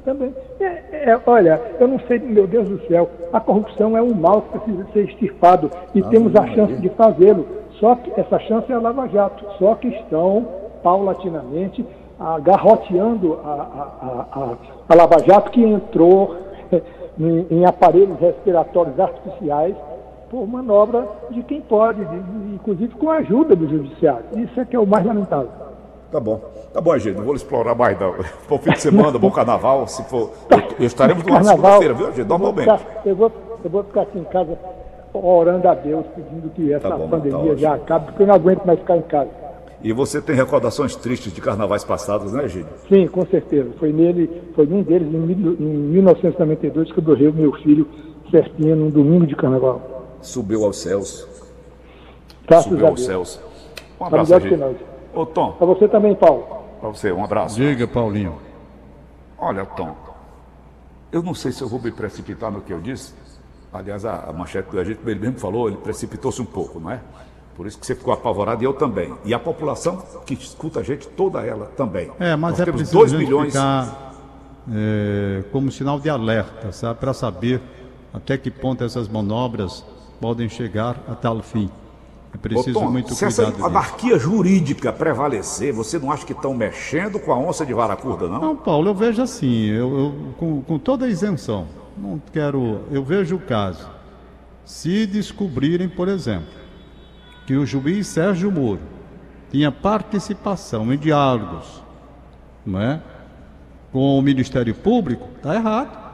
Também. 0.04 0.34
É, 0.60 0.82
é, 1.06 1.20
olha, 1.24 1.60
eu 1.78 1.86
não 1.86 2.00
sei, 2.00 2.18
meu 2.18 2.46
Deus 2.48 2.68
do 2.68 2.84
céu, 2.88 3.08
a 3.32 3.38
corrupção 3.38 3.96
é 3.96 4.02
um 4.02 4.12
mal 4.12 4.42
que 4.42 4.58
precisa 4.58 4.86
ser 4.92 5.04
extirpado 5.04 5.70
e 5.94 6.00
ah, 6.00 6.08
temos 6.08 6.34
a 6.34 6.46
chance 6.48 6.74
de 6.74 6.88
fazê-lo. 6.90 7.46
Só 7.78 7.94
que 7.94 8.12
essa 8.20 8.38
chance 8.40 8.70
é 8.72 8.74
a 8.74 8.80
Lava 8.80 9.06
Jato. 9.08 9.44
Só 9.58 9.76
que 9.76 9.86
estão 9.88 10.48
paulatinamente 10.82 11.86
agarroteando 12.18 13.38
a, 13.44 13.50
a, 13.50 14.40
a, 14.40 14.56
a 14.88 14.94
Lava 14.94 15.18
Jato 15.24 15.50
que 15.52 15.62
entrou 15.62 16.36
em, 17.20 17.46
em 17.50 17.64
aparelhos 17.64 18.18
respiratórios 18.18 18.98
artificiais 18.98 19.76
por 20.28 20.44
manobra 20.48 21.06
de 21.30 21.42
quem 21.44 21.60
pode, 21.60 22.04
de, 22.04 22.16
inclusive 22.54 22.94
com 22.96 23.10
a 23.10 23.18
ajuda 23.18 23.54
do 23.54 23.68
judiciário. 23.68 24.24
Isso 24.34 24.60
é 24.60 24.64
que 24.64 24.74
é 24.74 24.80
o 24.80 24.86
mais 24.86 25.04
lamentável. 25.06 25.65
Tá 26.10 26.20
bom. 26.20 26.40
Tá 26.72 26.80
bom, 26.80 26.96
gente. 26.98 27.16
Não 27.16 27.24
vou 27.24 27.34
explorar 27.34 27.74
mais, 27.74 27.98
não. 27.98 28.14
Bom 28.48 28.58
fim 28.58 28.70
de 28.70 28.80
semana, 28.80 29.18
bom 29.18 29.30
carnaval. 29.30 29.86
Se 29.88 30.04
for. 30.04 30.30
Eu, 30.78 30.86
estaremos 30.86 31.24
numa 31.24 31.42
segunda-feira, 31.42 31.94
viu, 31.94 32.06
gente? 32.12 32.28
Normalmente. 32.28 32.86
Eu 33.04 33.16
vou, 33.16 33.32
eu 33.64 33.70
vou 33.70 33.82
ficar 33.84 34.02
aqui 34.02 34.18
em 34.18 34.24
casa 34.24 34.58
orando 35.12 35.66
a 35.68 35.74
Deus, 35.74 36.04
pedindo 36.14 36.50
que 36.50 36.72
essa 36.72 36.88
tá 36.88 36.96
bom, 36.96 37.08
pandemia 37.08 37.52
tá 37.52 37.56
já 37.56 37.74
acabe, 37.74 38.06
porque 38.06 38.22
eu 38.22 38.26
não 38.26 38.34
aguento 38.34 38.64
mais 38.64 38.78
ficar 38.78 38.96
em 38.96 39.02
casa. 39.02 39.30
E 39.82 39.92
você 39.92 40.20
tem 40.20 40.34
recordações 40.34 40.96
tristes 40.96 41.32
de 41.32 41.40
carnavais 41.40 41.84
passados, 41.84 42.32
né, 42.32 42.48
Gílio? 42.48 42.68
Sim, 42.88 43.06
com 43.06 43.24
certeza. 43.26 43.70
Foi 43.78 43.92
nele, 43.92 44.42
foi 44.54 44.66
num 44.66 44.82
deles, 44.82 45.08
em, 45.08 45.18
1992, 45.18 46.92
que 46.92 47.00
morreu 47.00 47.32
meu 47.32 47.52
filho 47.52 47.86
certinho 48.30 48.74
num 48.74 48.90
domingo 48.90 49.26
de 49.26 49.36
carnaval. 49.36 50.06
Subiu 50.20 50.64
aos 50.64 50.78
céus. 50.78 51.28
Graças 52.46 52.70
Subiu 52.70 52.86
aos 52.86 53.04
céus. 53.04 53.40
Um 54.00 54.04
abraço, 54.04 54.32
tá 54.32 54.40
Gílio. 54.40 54.76
Ô, 55.16 55.24
Tom. 55.24 55.52
Para 55.52 55.66
você 55.66 55.88
também, 55.88 56.14
Paulo. 56.14 56.46
Para 56.78 56.90
você, 56.90 57.10
um 57.10 57.24
abraço. 57.24 57.56
Diga, 57.56 57.88
Paulinho. 57.88 58.34
Olha, 59.38 59.64
Tom, 59.64 59.96
eu 61.10 61.22
não 61.22 61.34
sei 61.34 61.52
se 61.52 61.62
eu 61.62 61.68
vou 61.68 61.80
me 61.80 61.90
precipitar 61.90 62.50
no 62.50 62.60
que 62.60 62.70
eu 62.70 62.80
disse. 62.80 63.14
Aliás, 63.72 64.04
a, 64.04 64.28
a 64.28 64.32
manchete 64.32 64.70
do 64.70 64.78
Egito, 64.78 65.08
ele 65.08 65.18
mesmo 65.18 65.38
falou, 65.38 65.68
ele 65.68 65.78
precipitou-se 65.78 66.40
um 66.40 66.44
pouco, 66.44 66.78
não 66.78 66.90
é? 66.90 67.00
Por 67.56 67.66
isso 67.66 67.78
que 67.78 67.86
você 67.86 67.94
ficou 67.94 68.12
apavorado 68.12 68.62
e 68.62 68.66
eu 68.66 68.74
também. 68.74 69.14
E 69.24 69.32
a 69.32 69.38
população 69.38 70.02
que 70.26 70.34
escuta 70.34 70.80
a 70.80 70.82
gente, 70.82 71.08
toda 71.08 71.40
ela 71.40 71.66
também. 71.74 72.12
É, 72.20 72.36
mas 72.36 72.52
Nós 72.52 72.60
é 72.60 72.64
temos 72.66 72.80
preciso 72.82 72.98
2 72.98 73.12
milhões. 73.14 73.54
Ficar, 73.54 74.12
é, 74.70 75.44
como 75.50 75.72
sinal 75.72 75.98
de 75.98 76.10
alerta, 76.10 76.72
sabe? 76.72 77.00
Para 77.00 77.14
saber 77.14 77.62
até 78.12 78.36
que 78.36 78.50
ponto 78.50 78.84
essas 78.84 79.08
manobras 79.08 79.82
podem 80.20 80.48
chegar 80.50 80.96
a 81.08 81.14
tal 81.14 81.40
fim. 81.40 81.70
É 82.36 82.38
preciso 82.38 82.78
Ô, 82.78 82.90
muito 82.90 83.14
se 83.14 83.24
cuidado. 83.24 83.32
Se 83.34 83.56
essa 83.56 83.66
anarquia 83.66 84.18
jurídica 84.18 84.92
prevalecer, 84.92 85.72
você 85.72 85.98
não 85.98 86.12
acha 86.12 86.26
que 86.26 86.34
estão 86.34 86.52
mexendo 86.52 87.18
com 87.18 87.32
a 87.32 87.38
onça 87.38 87.64
de 87.64 87.72
vara 87.72 87.96
curta, 87.96 88.28
não? 88.28 88.38
Não, 88.38 88.56
Paulo, 88.56 88.90
eu 88.90 88.94
vejo 88.94 89.22
assim, 89.22 89.70
eu, 89.70 89.98
eu 89.98 90.14
com, 90.36 90.60
com 90.60 90.78
toda 90.78 91.06
a 91.06 91.08
isenção, 91.08 91.66
não 91.96 92.20
quero. 92.30 92.82
Eu 92.90 93.02
vejo 93.02 93.36
o 93.36 93.40
caso. 93.40 93.88
Se 94.66 95.06
descobrirem, 95.06 95.88
por 95.88 96.08
exemplo, 96.08 96.48
que 97.46 97.56
o 97.56 97.64
juiz 97.64 98.06
Sérgio 98.06 98.52
Moro 98.52 98.80
tinha 99.50 99.72
participação 99.72 100.92
em 100.92 100.98
diálogos 100.98 101.86
não 102.66 102.82
é? 102.82 103.00
com 103.92 104.18
o 104.18 104.20
Ministério 104.20 104.74
Público, 104.74 105.26
está 105.36 105.54
errado. 105.54 106.06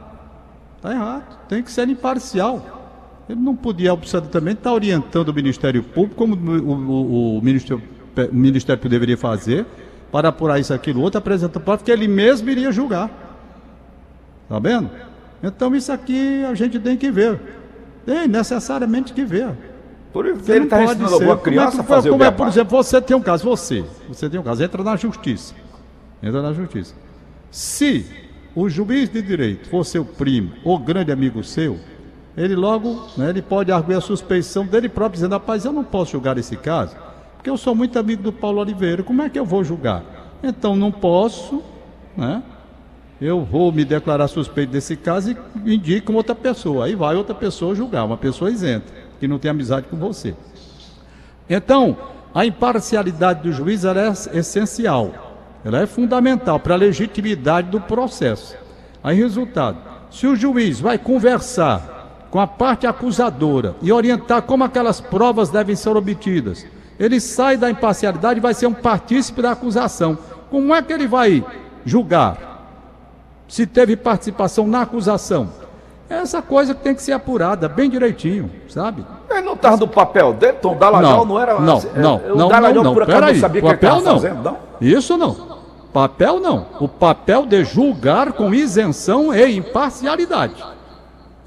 Está 0.77 0.93
errado. 0.93 1.39
Tem 1.49 1.63
que 1.63 1.73
ser 1.73 1.89
imparcial. 1.89 2.82
Ele 3.29 3.41
não 3.41 3.55
podia 3.55 3.93
absolutamente 3.93 4.59
estar 4.59 4.73
orientando 4.73 5.29
o 5.29 5.35
Ministério 5.35 5.83
Público, 5.83 6.17
como 6.17 6.35
o, 6.35 6.73
o, 6.73 7.39
o, 7.39 7.43
Ministério, 7.43 7.83
o 8.31 8.35
Ministério 8.35 8.89
deveria 8.89 9.17
fazer, 9.17 9.65
para 10.11 10.29
apurar 10.29 10.59
isso, 10.59 10.75
aquilo, 10.75 11.01
outro, 11.01 11.19
apresentar 11.19 11.61
prova, 11.61 11.83
que 11.83 11.91
ele 11.91 12.09
mesmo 12.09 12.51
iria 12.51 12.71
julgar. 12.73 13.11
Está 14.45 14.59
vendo? 14.59 14.91
Então 15.43 15.75
isso 15.75 15.91
aqui 15.91 16.45
a 16.45 16.55
gente 16.55 16.79
tem 16.79 16.97
que 16.97 17.11
ver. 17.11 17.41
Tem 18.05 18.29
necessariamente 18.29 19.13
que 19.13 19.25
ver. 19.25 19.51
Por 20.13 20.27
isso, 20.27 20.53
ele 20.53 20.65
está 20.65 20.85
ensinando 20.85 21.15
alguma 21.15 21.39
criança 21.39 21.83
como 21.83 21.83
é, 21.83 21.87
fazer 21.87 22.11
como 22.11 22.23
o 22.23 22.27
é, 22.27 22.31
Por 22.31 22.47
exemplo, 22.47 22.77
você 22.77 23.01
tem 23.01 23.17
um 23.17 23.23
caso, 23.23 23.45
você, 23.45 23.83
você 24.07 24.29
tem 24.29 24.39
um 24.39 24.43
caso, 24.43 24.63
entra 24.63 24.83
na 24.85 24.95
justiça. 24.95 25.55
Entra 26.23 26.43
na 26.43 26.53
justiça. 26.53 26.95
Se 27.51 28.05
o 28.55 28.69
juiz 28.69 29.09
de 29.09 29.23
direito 29.23 29.69
for 29.71 29.85
seu 29.85 30.05
primo 30.05 30.53
ou 30.63 30.79
grande 30.79 31.11
amigo 31.11 31.43
seu, 31.43 31.79
ele 32.37 32.55
logo, 32.55 33.09
né, 33.17 33.31
ele 33.31 33.43
pode 33.43 33.71
arguir 33.71 33.97
a 33.97 34.01
suspeição 34.01 34.67
dele 34.67 34.89
próprio, 34.89 35.15
dizendo, 35.15 35.33
rapaz, 35.33 35.65
eu 35.65 35.73
não 35.73 35.85
posso 35.85 36.13
julgar 36.13 36.39
esse 36.39 36.57
caso, 36.57 36.97
porque 37.37 37.51
eu 37.51 37.57
sou 37.57 37.75
muito 37.75 37.99
amigo 37.99 38.23
do 38.23 38.33
Paulo 38.33 38.61
Oliveira, 38.61 39.03
como 39.03 39.23
é 39.23 39.29
que 39.29 39.39
eu 39.39 39.45
vou 39.45 39.63
julgar? 39.63 40.03
Então 40.43 40.75
não 40.75 40.91
posso, 40.91 41.63
né? 42.17 42.43
Eu 43.21 43.45
vou 43.45 43.71
me 43.71 43.85
declarar 43.85 44.27
suspeito 44.27 44.73
desse 44.73 44.97
caso 44.97 45.31
e 45.65 45.75
indico 45.75 46.13
outra 46.13 46.35
pessoa. 46.35 46.87
Aí 46.87 46.97
vai 46.97 47.15
outra 47.15 47.33
pessoa 47.33 47.73
julgar, 47.73 48.05
uma 48.05 48.17
pessoa 48.17 48.51
isenta 48.51 48.93
que 49.21 49.29
não 49.29 49.39
tem 49.39 49.49
amizade 49.49 49.87
com 49.87 49.97
você. 49.97 50.35
Então, 51.49 51.97
a 52.35 52.45
imparcialidade 52.45 53.43
do 53.43 53.53
juiz 53.53 53.85
é 53.85 54.11
essencial, 54.37 55.13
ela 55.65 55.81
é 55.81 55.87
fundamental 55.87 56.59
para 56.59 56.75
a 56.75 56.77
legitimidade 56.77 57.71
do 57.71 57.81
processo. 57.81 58.57
Aí, 59.05 59.17
resultado: 59.17 59.79
se 60.11 60.27
o 60.27 60.35
juiz 60.35 60.81
vai 60.81 60.99
conversar 60.99 62.02
com 62.33 62.41
a 62.41 62.47
parte 62.47 62.87
acusadora 62.87 63.77
e 63.83 63.93
orientar 63.93 64.41
como 64.41 64.65
aquelas 64.65 65.03
provas 65.03 65.51
devem 65.51 65.77
ser 65.77 65.95
obtidas, 65.95 66.67
ele 66.99 67.21
sai 67.21 67.59
da 67.59 67.71
imparcialidade 67.71 68.39
e 68.39 68.41
vai 68.41 68.55
ser 68.55 68.67
um 68.67 68.73
partícipe 68.73 69.43
da 69.43 69.53
acusação. 69.53 70.17
Como 70.51 70.75
é 70.75 70.81
que 70.81 70.95
ele 70.95 71.07
vai 71.07 71.45
julgar? 71.85 72.39
Se 73.47 73.67
teve 73.67 73.97
participação 73.97 74.67
na 74.67 74.81
acusação, 74.81 75.51
essa 76.09 76.41
coisa 76.41 76.75
que 76.75 76.83
tem 76.83 76.95
que 76.95 77.03
ser 77.03 77.13
apurada 77.13 77.69
bem 77.69 77.91
direitinho, 77.91 78.51
sabe? 78.67 79.05
Ele 79.31 79.43
não 79.43 79.53
estava 79.53 79.77
no 79.77 79.89
papel 79.89 80.33
dele, 80.33 80.55
Tom 80.55 80.75
Dallagnol 80.75 81.19
não, 81.19 81.25
não 81.27 81.41
era... 81.41 81.61
Não, 81.61 81.77
assim, 81.77 81.89
não, 81.95 82.21
é, 82.25 82.33
o 82.33 82.37
não, 82.37 82.49
Dallagnol 82.49 82.85
não, 82.85 82.93
acaso 83.03 83.21
não 83.21 83.35
sabia 83.35 83.61
papel 83.61 83.97
que 83.97 84.05
não. 84.05 84.15
fazendo, 84.15 84.43
não? 84.43 84.57
Isso 84.81 85.19
não. 85.19 85.37
Papel 85.93 86.41
não. 86.41 86.67
O 86.81 86.89
papel 86.89 87.45
de 87.45 87.63
julgar 87.63 88.33
com 88.33 88.55
isenção 88.55 89.35
e 89.35 89.55
imparcialidade. 89.55 90.65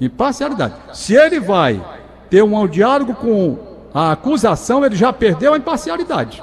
Imparcialidade. 0.00 0.74
Se 0.92 1.14
ele 1.14 1.40
vai 1.40 1.82
ter 2.28 2.42
um 2.42 2.66
diálogo 2.66 3.14
com 3.14 3.58
a 3.94 4.12
acusação, 4.12 4.84
ele 4.84 4.96
já 4.96 5.12
perdeu 5.12 5.54
a 5.54 5.56
imparcialidade. 5.56 6.42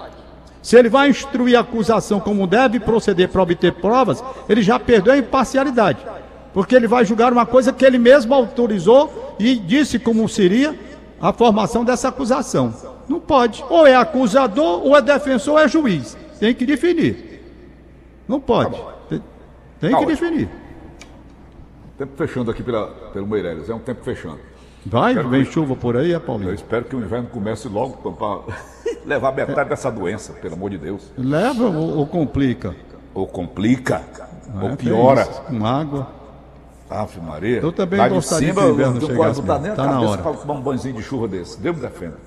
Se 0.62 0.78
ele 0.78 0.90
vai 0.90 1.10
instruir 1.10 1.58
a 1.58 1.62
acusação 1.62 2.20
como 2.20 2.48
deve 2.48 2.80
proceder 2.80 3.30
para 3.30 3.42
obter 3.42 3.74
provas, 3.74 4.24
ele 4.48 4.62
já 4.62 4.80
perdeu 4.80 5.14
a 5.14 5.18
imparcialidade 5.18 6.00
porque 6.54 6.76
ele 6.76 6.88
vai 6.88 7.04
julgar 7.04 7.34
uma 7.34 7.46
coisa 7.46 7.74
que 7.74 7.84
ele 7.84 7.98
mesmo 7.98 8.34
autorizou 8.34 9.36
e 9.40 9.56
disse 9.56 9.98
como 9.98 10.30
seria 10.30 10.78
a 11.20 11.34
formação 11.34 11.84
dessa 11.84 12.10
acusação. 12.10 12.74
Não 13.10 13.20
pode. 13.20 13.66
Ou 13.70 13.88
é 13.88 13.96
acusador, 13.96 14.86
ou 14.86 14.96
é 14.96 15.02
defensor, 15.02 15.56
ou 15.56 15.60
é 15.60 15.68
juiz. 15.68 16.16
Tem 16.40 16.54
que 16.54 16.66
definir. 16.66 17.42
Não 18.28 18.40
pode. 18.40 18.80
Tem, 19.80 19.98
que 19.98 20.06
definir. 20.06 20.48
Tempo 22.04 22.18
fechando 22.18 22.52
aqui 22.52 22.62
pela, 22.62 22.88
pelo 23.14 23.26
Meireles, 23.26 23.70
é 23.70 23.74
um 23.74 23.80
tempo 23.80 24.04
fechando. 24.04 24.38
Vai, 24.86 25.16
vem 25.16 25.46
que... 25.46 25.54
chuva 25.54 25.74
por 25.74 25.96
aí, 25.96 26.12
é 26.12 26.20
Paulinho? 26.20 26.50
Eu 26.50 26.54
espero 26.54 26.84
que 26.84 26.94
o 26.98 27.00
inverno 27.00 27.30
comece 27.30 27.70
logo 27.70 28.12
para 28.12 28.40
levar 29.08 29.32
metade 29.32 29.70
dessa 29.70 29.90
doença, 29.90 30.34
pelo 30.34 30.56
amor 30.56 30.70
de 30.72 30.80
Deus. 30.80 31.14
Leva 31.18 31.64
ou, 31.64 32.00
ou 32.00 32.06
complica? 32.06 32.76
Ou 33.14 33.26
complica, 33.26 34.02
é, 34.54 34.66
ou 34.66 34.76
piora. 34.76 35.26
Com 35.26 35.66
água. 35.66 36.10
Ave 36.90 37.22
Maria. 37.22 37.62
Eu 37.62 37.72
também 37.72 37.98
Lá 37.98 38.10
gostaria 38.10 38.50
de 38.50 38.54
cima, 38.54 38.66
que 38.66 38.72
o 38.72 38.74
inverno 38.74 39.00
chegasse. 39.00 39.42
Não 39.42 39.60
nem 39.62 39.74
tá 39.74 39.86
na 39.86 40.02
hora. 40.02 40.22
para 40.22 40.34
tomar 40.34 40.54
um 40.56 40.62
banhozinho 40.62 40.96
de 40.96 41.04
chuva 41.04 41.26
desse. 41.30 41.58
Deus 41.62 41.78
me 41.78 41.84
defenda. 41.84 42.18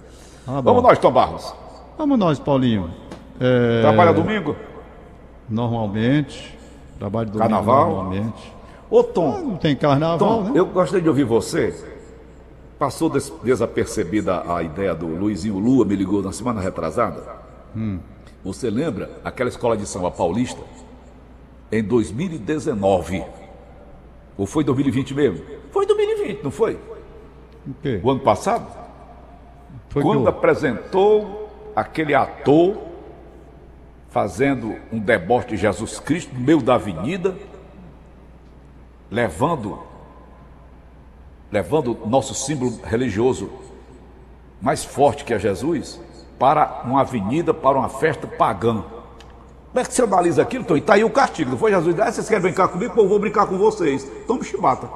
Ah, 0.49 0.63
Vamos 0.63 0.83
nós, 0.83 0.99
Tom 0.99 1.13
Barros. 1.13 1.55
Vamos 1.99 2.19
nós, 2.19 2.39
Paulinho. 2.39 2.91
É... 3.39 3.83
Trabalha 3.83 4.15
domingo? 4.15 4.57
Normalmente. 5.47 6.57
Trabalho 6.99 7.29
domingo 7.29 7.51
carnaval? 7.51 7.91
normalmente. 7.91 8.56
Ô, 8.91 9.03
Tom. 9.03 9.39
Não 9.43 9.57
tem 9.57 9.75
carnaval, 9.77 10.19
Tom, 10.19 10.43
né? 10.45 10.53
Eu 10.55 10.67
gostaria 10.67 11.03
de 11.03 11.09
ouvir 11.09 11.25
você. 11.25 11.75
Passou 12.79 13.09
des 13.09 13.33
desapercebida 13.43 14.43
a 14.55 14.63
ideia 14.63 14.95
do 14.95 15.07
Luizinho 15.07 15.59
Lua, 15.59 15.85
me 15.85 15.97
ligou 15.97 16.23
na 16.23 16.33
semana 16.33 16.61
retrasada. 16.61 17.23
Hum. 17.75 17.99
Você 18.45 18.69
lembra 18.71 19.11
aquela 19.25 19.49
escola 19.49 19.77
de 19.77 19.87
samba 19.87 20.11
paulista? 20.11 20.61
Em 21.73 21.83
2019. 21.83 23.25
Ou 24.39 24.47
foi 24.47 24.63
2020 24.63 25.15
mesmo? 25.15 25.45
Foi 25.73 25.87
2020, 25.87 26.43
não 26.45 26.51
foi? 26.51 26.79
O 27.67 27.75
quê? 27.83 28.01
O 28.05 28.11
ano 28.11 28.21
passado? 28.21 28.67
Foi 29.89 30.03
Quando 30.03 30.23
que- 30.23 30.29
apresentou 30.29 31.51
aquele 31.75 32.15
ator 32.15 32.77
fazendo 34.11 34.77
um 34.93 34.99
deboche 34.99 35.49
de 35.49 35.57
Jesus 35.57 35.99
Cristo 35.99 36.33
no 36.35 36.41
meio 36.41 36.61
da 36.63 36.75
avenida, 36.75 37.35
levando 39.11 39.79
levando 41.51 41.97
nosso 42.07 42.35
símbolo 42.35 42.81
religioso 42.85 43.51
mais 44.61 44.85
forte 44.85 45.25
que 45.25 45.33
é 45.33 45.39
Jesus 45.39 46.01
para 46.39 46.83
uma 46.85 47.01
avenida, 47.01 47.55
para 47.55 47.79
uma 47.79 47.89
festa 47.89 48.27
pagã. 48.27 48.83
Como 48.83 49.81
é 49.81 49.85
que 49.85 49.93
você 49.93 50.03
analisa 50.03 50.43
aquilo, 50.43 50.65
Tom? 50.65 50.77
E 50.77 50.81
tá 50.81 50.95
aí 50.95 51.05
o 51.05 51.11
castigo, 51.11 51.51
não 51.51 51.59
foi 51.59 51.71
Jesus? 51.71 51.99
Ah, 52.01 52.11
vocês 52.11 52.29
querem 52.29 52.43
brincar 52.43 52.69
comigo? 52.69 52.95
Pô, 52.95 53.03
eu 53.03 53.09
vou 53.09 53.19
brincar 53.19 53.47
com 53.47 53.59
vocês. 53.59 54.11
Tome 54.27 54.45
chibata. 54.45 54.89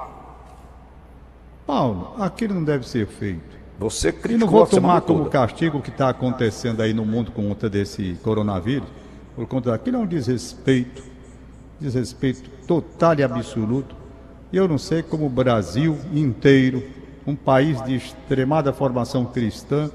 Paulo, 1.67 2.15
aquilo 2.19 2.55
não 2.55 2.65
deve 2.65 2.89
ser 2.89 3.07
feito. 3.07 3.59
Você 3.79 4.09
E 4.09 4.13
criticou 4.13 4.39
não 4.39 4.49
vou 4.49 4.67
tomar 4.67 5.01
como 5.03 5.21
toda. 5.21 5.31
castigo 5.31 5.79
o 5.79 5.83
que 5.83 5.91
está 5.91 6.11
acontecendo 6.11 6.83
aí 6.83 6.93
no 6.93 7.05
mundo 7.05 7.31
com 7.31 7.49
conta 7.49 7.69
desse 7.69 8.19
coronavírus, 8.23 8.89
por 9.35 9.47
conta 9.47 9.71
daquilo 9.71 9.97
é 9.97 10.01
um 10.01 10.07
desrespeito, 10.07 11.03
desrespeito 11.79 12.51
total 12.67 13.15
e 13.19 13.23
absoluto. 13.23 14.00
E 14.53 14.57
eu 14.57 14.67
não 14.67 14.79
sei 14.79 15.03
como 15.03 15.27
o 15.27 15.31
Brasil 15.31 15.97
inteiro, 16.13 16.83
um 17.27 17.37
país 17.37 17.81
de 17.85 17.95
extremada 17.95 18.73
formação 18.73 19.25
cristã, 19.25 19.91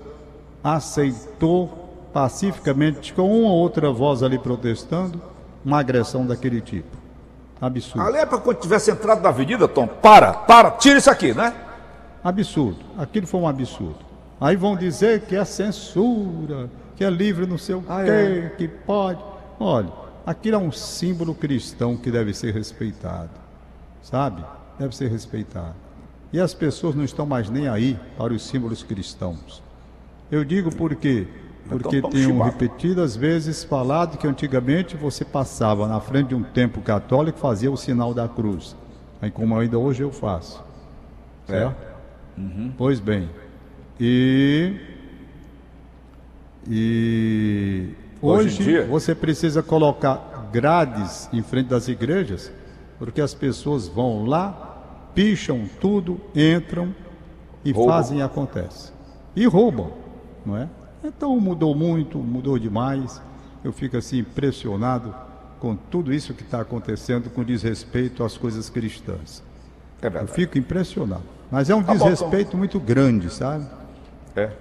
aceitou 0.63 1.83
pacificamente, 2.13 3.13
com 3.13 3.23
uma 3.23 3.49
ou 3.51 3.57
outra 3.57 3.91
voz 3.91 4.23
ali 4.23 4.39
protestando, 4.39 5.21
uma 5.63 5.79
agressão 5.79 6.25
daquele 6.25 6.61
tipo. 6.61 6.95
Absurdo. 7.59 8.01
Ali 8.07 8.17
é 8.17 8.25
para 8.25 8.37
quando 8.37 8.57
tivesse 8.59 8.91
entrado 8.91 9.21
na 9.21 9.29
avenida, 9.29 9.67
Tom, 9.67 9.87
para, 9.87 10.33
para, 10.33 10.71
tira 10.71 10.97
isso 10.99 11.09
aqui, 11.09 11.33
né? 11.33 11.53
Absurdo. 12.23 12.79
Aquilo 12.97 13.27
foi 13.27 13.39
um 13.39 13.47
absurdo. 13.47 13.99
Aí 14.39 14.55
vão 14.55 14.75
dizer 14.75 15.21
que 15.21 15.35
é 15.35 15.43
censura, 15.45 16.69
que 16.95 17.03
é 17.03 17.09
livre 17.09 17.45
não 17.45 17.57
sei 17.57 17.75
o 17.75 17.83
Ah, 17.87 18.03
quê, 18.03 18.09
é. 18.11 18.49
que 18.57 18.67
pode. 18.67 19.19
Olha, 19.59 19.89
aquilo 20.25 20.55
é 20.55 20.59
um 20.59 20.71
símbolo 20.71 21.33
cristão 21.33 21.95
que 21.95 22.11
deve 22.11 22.33
ser 22.33 22.53
respeitado. 22.53 23.29
Sabe? 24.05 24.45
Deve 24.77 24.95
ser 24.95 25.09
respeitado. 25.09 25.73
E 26.31 26.39
as 26.39 26.53
pessoas 26.53 26.93
não 26.93 27.03
estão 27.03 27.25
mais 27.25 27.49
nem 27.49 27.67
aí 27.67 27.99
para 28.15 28.31
os 28.31 28.45
símbolos 28.45 28.83
cristãos. 28.83 29.63
Eu 30.31 30.45
digo 30.45 30.73
por 30.75 30.93
quê? 30.95 31.27
Porque 31.67 31.97
Então, 31.97 32.11
tenho 32.11 32.39
repetidas 32.43 33.15
vezes 33.15 33.63
falado 33.63 34.19
que 34.19 34.27
antigamente 34.27 34.95
você 34.95 35.25
passava 35.25 35.87
na 35.87 35.99
frente 35.99 36.27
de 36.29 36.35
um 36.35 36.43
templo 36.43 36.83
católico 36.83 37.39
e 37.39 37.41
fazia 37.41 37.71
o 37.71 37.75
sinal 37.77 38.13
da 38.13 38.27
cruz. 38.27 38.75
Aí 39.19 39.31
como 39.31 39.57
ainda 39.57 39.79
hoje 39.79 40.03
eu 40.03 40.11
faço. 40.11 40.63
Certo? 41.47 41.75
Pois 42.77 42.99
bem. 42.99 43.27
E. 43.99 44.75
E. 46.69 47.89
Hoje 48.21 48.47
Hoje, 48.47 48.63
dia- 48.63 48.85
você 48.85 49.15
precisa 49.15 49.63
colocar 49.63 50.49
grades 50.51 51.27
em 51.33 51.41
frente 51.41 51.69
das 51.69 51.87
igrejas, 51.87 52.51
porque 52.97 53.21
as 53.21 53.33
pessoas 53.33 53.87
vão 53.87 54.25
lá, 54.25 55.09
picham 55.13 55.67
tudo, 55.79 56.19
entram 56.35 56.93
e 57.63 57.71
Roubam. 57.71 57.93
fazem 57.93 58.19
e 58.19 58.21
acontece. 58.21 58.91
E 59.35 59.45
roubam, 59.45 59.91
não 60.45 60.57
é? 60.57 60.69
Então 61.03 61.39
mudou 61.39 61.75
muito, 61.75 62.17
mudou 62.17 62.57
demais. 62.57 63.21
Eu 63.63 63.71
fico 63.73 63.97
assim 63.97 64.19
impressionado 64.19 65.13
com 65.59 65.75
tudo 65.75 66.13
isso 66.13 66.33
que 66.33 66.43
está 66.43 66.61
acontecendo 66.61 67.29
com 67.29 67.43
desrespeito 67.43 68.23
às 68.23 68.37
coisas 68.37 68.69
cristãs. 68.69 69.43
É 70.01 70.07
Eu 70.07 70.27
fico 70.27 70.57
impressionado. 70.57 71.23
Mas 71.51 71.69
é 71.69 71.75
um 71.75 71.83
Tá 71.83 71.93
desrespeito 71.93 72.57
muito 72.57 72.79
grande, 72.79 73.29
sabe? 73.31 73.65
É. 74.35 74.51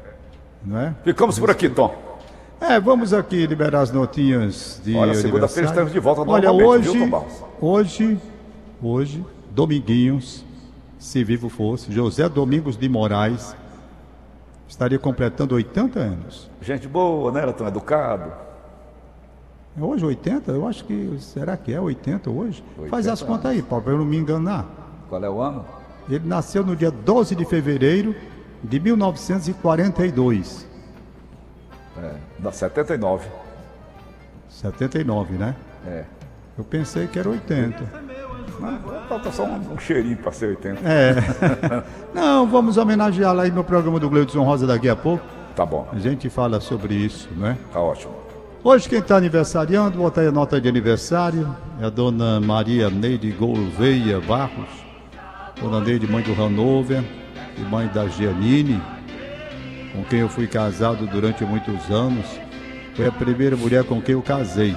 Não 0.65 0.79
é? 0.79 0.95
Ficamos 1.05 1.39
por 1.39 1.51
aqui, 1.51 1.69
Tom. 1.69 2.04
É, 2.67 2.81
vamos 2.81 3.13
aqui 3.13 3.47
liberar 3.47 3.83
as 3.83 3.93
notinhas 3.93 4.81
de 4.83 4.97
Olha, 4.97 5.15
segunda-feira 5.15 5.69
estamos 5.69 5.93
de 5.93 5.99
volta 6.01 6.23
Olha, 6.23 6.51
viu, 6.51 6.67
hoje, 6.67 6.99
Tom 6.99 7.11
Barros? 7.11 7.45
hoje, 7.61 8.19
hoje, 8.83 9.25
Dominguinhos, 9.51 10.43
se 10.99 11.23
vivo 11.23 11.51
fosse, 11.51 11.93
José 11.93 12.27
Domingos 12.27 12.79
de 12.79 12.89
Moraes, 12.89 13.55
estaria 14.67 14.99
completando 14.99 15.55
80 15.55 16.01
anos. 16.01 16.51
Gente 16.63 16.89
boa, 16.89 17.31
né? 17.31 17.43
Era 17.43 17.53
tão 17.53 17.69
educado. 17.69 18.33
É 19.79 19.83
hoje 19.83 20.03
80? 20.07 20.51
Eu 20.53 20.67
acho 20.67 20.87
que, 20.87 21.19
será 21.21 21.59
que 21.59 21.71
é 21.71 21.79
80 21.79 22.31
hoje? 22.31 22.65
80 22.79 22.89
Faz 22.89 23.07
as 23.07 23.23
contas 23.23 23.51
aí, 23.51 23.61
Paulo, 23.61 23.85
para 23.85 23.93
eu 23.93 23.99
não 23.99 24.07
me 24.07 24.17
enganar. 24.17 24.65
Qual 25.11 25.23
é 25.23 25.29
o 25.29 25.39
ano? 25.39 25.67
Ele 26.09 26.27
nasceu 26.27 26.65
no 26.65 26.75
dia 26.75 26.91
12 26.91 27.35
de 27.35 27.45
fevereiro 27.45 28.17
de 28.63 28.81
1942. 28.81 30.73
É, 32.03 32.15
da 32.39 32.51
79. 32.53 33.29
79, 34.49 35.35
né? 35.35 35.55
É. 35.87 36.05
Eu 36.57 36.65
pensei 36.65 37.07
que 37.07 37.19
era 37.19 37.29
80. 37.29 38.05
Mas 38.61 38.81
Falta 39.09 39.31
só 39.31 39.45
um, 39.45 39.75
um 39.75 39.79
cheirinho 39.79 40.17
para 40.17 40.33
ser 40.33 40.47
80. 40.51 40.81
É. 40.89 41.15
Não, 42.15 42.47
vamos 42.47 42.77
homenageá-la 42.77 43.45
aí 43.45 43.51
no 43.51 43.65
programa 43.65 43.99
do 43.99 44.09
Gleudson 44.09 44.43
Rosa 44.43 44.67
daqui 44.67 44.89
a 44.89 44.97
pouco. 44.97 45.25
Tá 45.55 45.65
bom, 45.65 45.89
A 45.93 45.99
gente 45.99 46.29
fala 46.29 46.61
sobre 46.61 46.95
isso, 46.95 47.29
né? 47.37 47.57
tá 47.73 47.81
ótimo. 47.81 48.13
Hoje 48.63 48.89
quem 48.89 48.99
está 48.99 49.17
aniversariando, 49.17 49.99
bota 49.99 50.21
aí 50.23 50.27
a 50.27 50.33
nota 50.33 50.61
de 50.61 50.69
aniversário, 50.69 51.55
é 51.81 51.85
a 51.85 51.91
dona 51.91 52.41
Maria 52.41 52.89
Neide 52.89 53.31
Gouveia 53.31 54.21
Barros, 54.21 54.69
dona 55.61 55.81
Neide, 55.81 56.11
mãe 56.11 56.23
do 56.23 56.33
Hanover 56.43 57.05
e 57.59 57.61
mãe 57.61 57.87
da 57.89 58.09
Giannini, 58.09 58.83
com 59.95 60.05
quem 60.05 60.19
eu 60.21 60.29
fui 60.29 60.47
casado 60.47 61.07
durante 61.07 61.43
muitos 61.45 61.91
anos. 61.91 62.27
Foi 62.95 63.07
a 63.07 63.13
primeira 63.13 63.57
mulher 63.57 63.85
com 63.85 64.03
quem 64.03 64.13
eu 64.13 64.21
casei. 64.23 64.77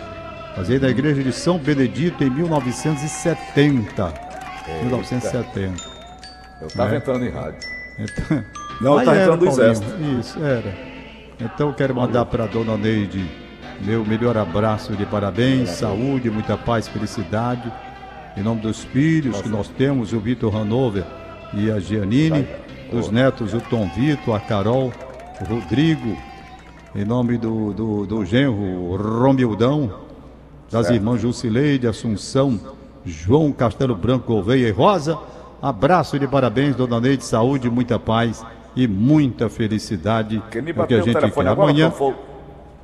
Casei 0.55 0.79
na 0.79 0.87
igreja 0.89 1.21
de 1.21 1.33
São 1.33 1.57
Benedito 1.57 2.23
em 2.23 2.29
1970. 2.29 4.13
1970. 4.83 5.83
Eu 6.61 6.67
estava 6.67 6.93
É. 6.93 6.97
entrando 6.97 7.25
em 7.25 7.29
rádio. 7.29 7.59
Então, 7.99 8.43
Não, 8.81 8.99
era, 8.99 9.21
entrando 9.21 9.39
do 9.39 9.45
Paulinho, 9.45 9.71
exército. 9.71 9.87
Isso, 10.19 10.43
era. 10.43 10.73
Então 11.39 11.69
eu 11.69 11.73
quero 11.73 11.95
mandar 11.95 12.25
para 12.25 12.45
dona 12.45 12.77
Neide 12.77 13.27
meu 13.81 14.03
melhor 14.03 14.37
abraço 14.37 14.95
de 14.95 15.05
parabéns, 15.05 15.69
saúde, 15.69 16.29
muita 16.29 16.57
paz, 16.57 16.87
felicidade. 16.87 17.71
Em 18.35 18.41
nome 18.41 18.61
dos 18.61 18.83
filhos 18.83 19.41
que 19.41 19.49
nós 19.49 19.67
temos, 19.67 20.13
o 20.13 20.19
Vitor 20.19 20.55
Hanover 20.55 21.03
e 21.53 21.71
a 21.71 21.79
Giannini, 21.79 22.47
dos 22.91 23.09
netos, 23.09 23.53
o 23.53 23.61
Tom 23.61 23.89
Vitor, 23.95 24.35
a 24.35 24.39
Carol, 24.39 24.91
Rodrigo, 25.45 26.17
em 26.95 27.05
nome 27.05 27.37
do, 27.37 27.73
do, 27.73 28.05
do 28.05 28.25
genro 28.25 28.95
Romildão, 28.95 29.91
das 30.71 30.89
irmãs 30.89 31.21
Jusileide, 31.21 31.87
Assunção, 31.87 32.59
João 33.05 33.51
Castelo 33.51 33.95
Branco 33.95 34.27
Gouveia 34.27 34.67
e 34.67 34.71
Rosa. 34.71 35.17
Abraço 35.61 36.19
de 36.19 36.27
parabéns, 36.27 36.75
dona 36.75 36.99
Neide, 36.99 37.23
saúde, 37.23 37.69
muita 37.69 37.97
paz 37.97 38.45
e 38.75 38.87
muita 38.87 39.49
felicidade. 39.49 40.41
Quem 40.51 40.61
me 40.61 40.69
é 40.69 40.71
o 40.71 40.73
que 40.73 40.79
bateu 40.79 40.97
a 40.97 41.01
o 41.01 41.05
gente 41.05 41.31
quer. 41.31 41.47
Amanhã, 41.47 41.91
foi 41.91 42.15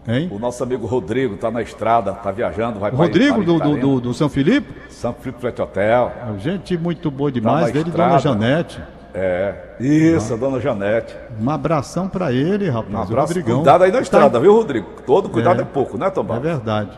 hein? 0.07 0.29
o 0.31 0.39
nosso 0.39 0.63
amigo 0.63 0.85
Rodrigo, 0.85 1.37
tá 1.37 1.51
na 1.51 1.61
estrada, 1.61 2.13
tá 2.13 2.31
viajando, 2.31 2.79
vai 2.79 2.91
O 2.91 2.95
pra 2.95 3.05
Rodrigo 3.05 3.43
do, 3.43 3.59
do, 3.59 3.77
do, 3.77 4.01
do 4.01 4.13
São 4.13 4.29
Felipe, 4.29 4.73
São 4.89 5.13
Felipe 5.13 5.39
Flat 5.41 5.61
Hotel. 5.61 6.11
gente 6.37 6.77
muito 6.77 7.11
boa 7.11 7.31
demais, 7.31 7.67
na 7.67 7.71
dele, 7.71 7.91
dona 7.91 8.15
estrada. 8.15 8.19
Janete. 8.19 8.81
É, 9.13 9.53
isso, 9.79 10.33
a 10.33 10.37
dona 10.37 10.59
Janete. 10.59 11.15
Um 11.39 11.49
abração 11.49 12.07
para 12.09 12.31
ele, 12.31 12.67
rapaz. 12.69 12.93
Um 12.93 13.01
abraço, 13.01 13.27
Rodrigão. 13.27 13.55
cuidado 13.57 13.83
aí 13.83 13.91
na 13.91 13.97
Tá- 13.97 14.01
estrada, 14.03 14.39
viu, 14.39 14.53
Rodrigo? 14.53 14.87
Todo 15.05 15.29
cuidado 15.29 15.59
é, 15.59 15.61
É. 15.61 15.65
pouco, 15.65 15.97
né, 15.97 16.09
Tom 16.09 16.25
É 16.35 16.39
verdade. 16.39 16.89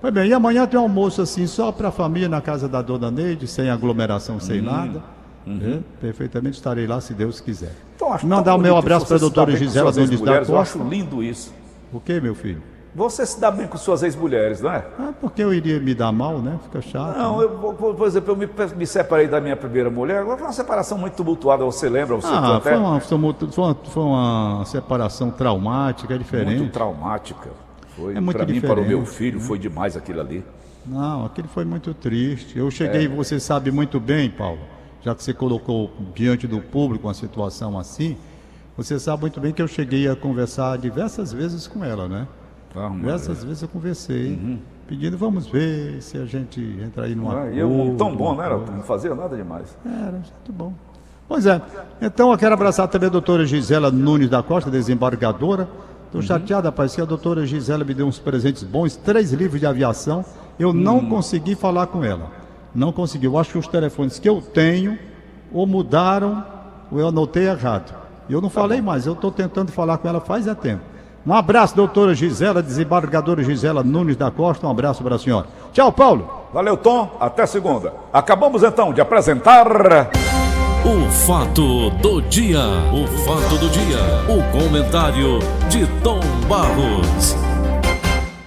Pois 0.00 0.14
bem, 0.14 0.28
e 0.30 0.32
amanhã 0.32 0.66
tem 0.66 0.78
um 0.78 0.84
almoço 0.84 1.20
assim, 1.20 1.46
só 1.46 1.70
para 1.72 1.88
a 1.88 1.90
família 1.90 2.28
na 2.28 2.40
casa 2.40 2.68
da 2.68 2.80
dona 2.80 3.10
Neide, 3.10 3.46
sem 3.46 3.68
aglomeração, 3.68 4.38
sem 4.40 4.60
Hum, 4.60 4.64
nada. 4.64 5.02
uhum. 5.46 5.82
É, 5.82 6.00
perfeitamente 6.00 6.56
estarei 6.56 6.86
lá, 6.86 7.00
se 7.00 7.12
Deus 7.12 7.40
quiser. 7.40 7.72
Então, 7.96 8.12
acho 8.12 8.26
Mandar 8.26 8.44
tão 8.52 8.56
o 8.58 8.62
meu 8.62 8.76
abraço 8.76 9.06
para 9.06 9.16
a 9.16 9.20
doutora 9.20 9.54
Gisela 9.56 9.90
Nunes 9.90 10.08
da 10.08 10.14
ex-mulheres, 10.14 10.48
Eu 10.48 10.54
Costa. 10.54 10.78
acho 10.78 10.88
lindo 10.88 11.22
isso. 11.22 11.52
O 11.92 11.98
que, 12.00 12.18
meu 12.20 12.34
filho? 12.34 12.62
Você 12.98 13.24
se 13.24 13.38
dá 13.40 13.48
bem 13.48 13.68
com 13.68 13.78
suas 13.78 14.02
ex-mulheres, 14.02 14.60
não 14.60 14.72
é? 14.72 14.84
Ah, 14.98 15.12
porque 15.20 15.40
eu 15.40 15.54
iria 15.54 15.78
me 15.78 15.94
dar 15.94 16.10
mal, 16.10 16.40
né? 16.40 16.58
Fica 16.64 16.82
chato. 16.82 17.16
Não, 17.16 17.38
né? 17.38 17.44
eu, 17.44 17.50
por 17.94 18.06
exemplo, 18.08 18.32
eu 18.32 18.36
me, 18.36 18.48
me 18.76 18.86
separei 18.88 19.28
da 19.28 19.40
minha 19.40 19.56
primeira 19.56 19.88
mulher, 19.88 20.18
agora 20.18 20.36
foi 20.36 20.46
uma 20.48 20.52
separação 20.52 20.98
muito 20.98 21.14
tumultuada, 21.14 21.64
você 21.64 21.88
lembra? 21.88 22.16
Você 22.16 22.26
Ah, 22.26 22.56
até 22.56 22.70
foi 22.70 22.78
uma, 22.78 23.00
foi 23.00 23.16
uma- 23.16 23.74
foi 23.84 24.02
uma- 24.02 24.64
separação 24.66 25.30
traumática, 25.30 26.12
é 26.12 26.18
diferente. 26.18 26.58
muito 26.58 26.72
traumática. 26.72 27.50
Foi, 27.96 28.16
É 28.16 28.20
muito 28.20 28.36
para 28.36 28.44
mim, 28.46 28.60
para 28.60 28.72
o 28.72 28.74
diferente, 28.74 28.88
meu 28.88 29.06
filho, 29.06 29.40
foi 29.40 29.60
demais 29.60 29.96
aquilo 29.96 30.20
ali. 30.20 30.44
Não, 30.84 31.24
aquele 31.24 31.46
foi 31.46 31.64
muito 31.64 31.94
triste. 31.94 32.58
Eu 32.58 32.68
cheguei, 32.68 33.04
É. 33.04 33.08
você 33.08 33.38
sabe 33.38 33.70
muito 33.70 34.00
bem, 34.00 34.28
Paulo, 34.28 34.58
já 35.02 35.14
que 35.14 35.22
você 35.22 35.32
colocou 35.32 35.92
diante 36.16 36.48
do 36.48 36.60
público 36.60 37.06
uma 37.06 37.14
situação 37.14 37.78
assim, 37.78 38.16
você 38.76 38.98
sabe 38.98 39.20
muito 39.22 39.40
bem 39.40 39.52
que 39.52 39.62
eu 39.62 39.68
cheguei 39.68 40.08
a 40.08 40.16
conversar 40.16 40.78
diversas 40.78 41.32
vezes 41.32 41.68
com 41.68 41.84
ela, 41.84 42.08
né? 42.08 42.26
Vamos 42.78 43.00
Diversas 43.00 43.42
vezes 43.42 43.62
eu 43.62 43.68
conversei, 43.68 44.60
pedindo, 44.86 45.18
vamos 45.18 45.48
ver 45.48 46.00
se 46.00 46.16
a 46.16 46.24
gente 46.24 46.60
entra 46.80 47.06
aí 47.06 47.14
numa. 47.14 47.42
Ah, 47.42 47.46
eu, 47.50 47.96
tão 47.98 48.14
bom, 48.14 48.36
né? 48.36 48.46
Era, 48.46 48.56
não 48.56 48.82
fazia 48.84 49.12
nada 49.16 49.36
demais. 49.36 49.76
Era, 49.84 50.12
muito 50.12 50.52
bom. 50.52 50.72
Pois 51.26 51.44
é. 51.44 51.60
Então 52.00 52.30
eu 52.30 52.38
quero 52.38 52.54
abraçar 52.54 52.86
também 52.86 53.08
a 53.08 53.10
doutora 53.10 53.44
Gisela 53.44 53.90
Nunes 53.90 54.30
da 54.30 54.44
Costa, 54.44 54.70
desembargadora. 54.70 55.68
Estou 56.06 56.22
chateado, 56.22 56.68
rapaz, 56.68 56.94
que 56.94 57.00
a 57.00 57.04
doutora 57.04 57.44
Gisela 57.44 57.84
me 57.84 57.92
deu 57.92 58.06
uns 58.06 58.18
presentes 58.18 58.62
bons, 58.62 58.96
três 58.96 59.32
livros 59.32 59.60
de 59.60 59.66
aviação. 59.66 60.24
Eu 60.56 60.72
não 60.72 61.04
consegui 61.04 61.56
falar 61.56 61.88
com 61.88 62.04
ela. 62.04 62.30
Não 62.72 62.92
consegui. 62.92 63.26
Eu 63.26 63.36
acho 63.36 63.50
que 63.52 63.58
os 63.58 63.66
telefones 63.66 64.20
que 64.20 64.28
eu 64.28 64.40
tenho 64.40 64.96
ou 65.52 65.66
mudaram 65.66 66.44
ou 66.90 67.00
eu 67.00 67.08
anotei 67.08 67.48
errado. 67.48 67.92
Eu 68.30 68.40
não 68.40 68.48
falei 68.48 68.80
mais, 68.80 69.04
eu 69.04 69.14
estou 69.14 69.32
tentando 69.32 69.72
falar 69.72 69.98
com 69.98 70.08
ela 70.08 70.20
faz 70.20 70.46
é 70.46 70.54
tempo. 70.54 70.82
Um 71.28 71.34
abraço, 71.34 71.76
doutora 71.76 72.14
Gisela, 72.14 72.62
desembargadora 72.62 73.44
Gisela 73.44 73.84
Nunes 73.84 74.16
da 74.16 74.30
Costa. 74.30 74.66
Um 74.66 74.70
abraço 74.70 75.02
para 75.02 75.16
a 75.16 75.18
senhora. 75.18 75.46
Tchau, 75.74 75.92
Paulo. 75.92 76.26
Valeu, 76.54 76.74
Tom. 76.74 77.18
Até 77.20 77.44
segunda. 77.44 77.92
Acabamos 78.10 78.62
então 78.62 78.94
de 78.94 79.02
apresentar. 79.02 79.66
O 80.86 81.10
fato 81.26 81.90
do 82.00 82.22
dia. 82.22 82.60
O 82.94 83.06
fato 83.26 83.58
do 83.58 83.68
dia. 83.68 83.98
O 84.26 84.58
comentário 84.58 85.38
de 85.68 85.86
Tom 86.02 86.20
Barros. 86.48 87.47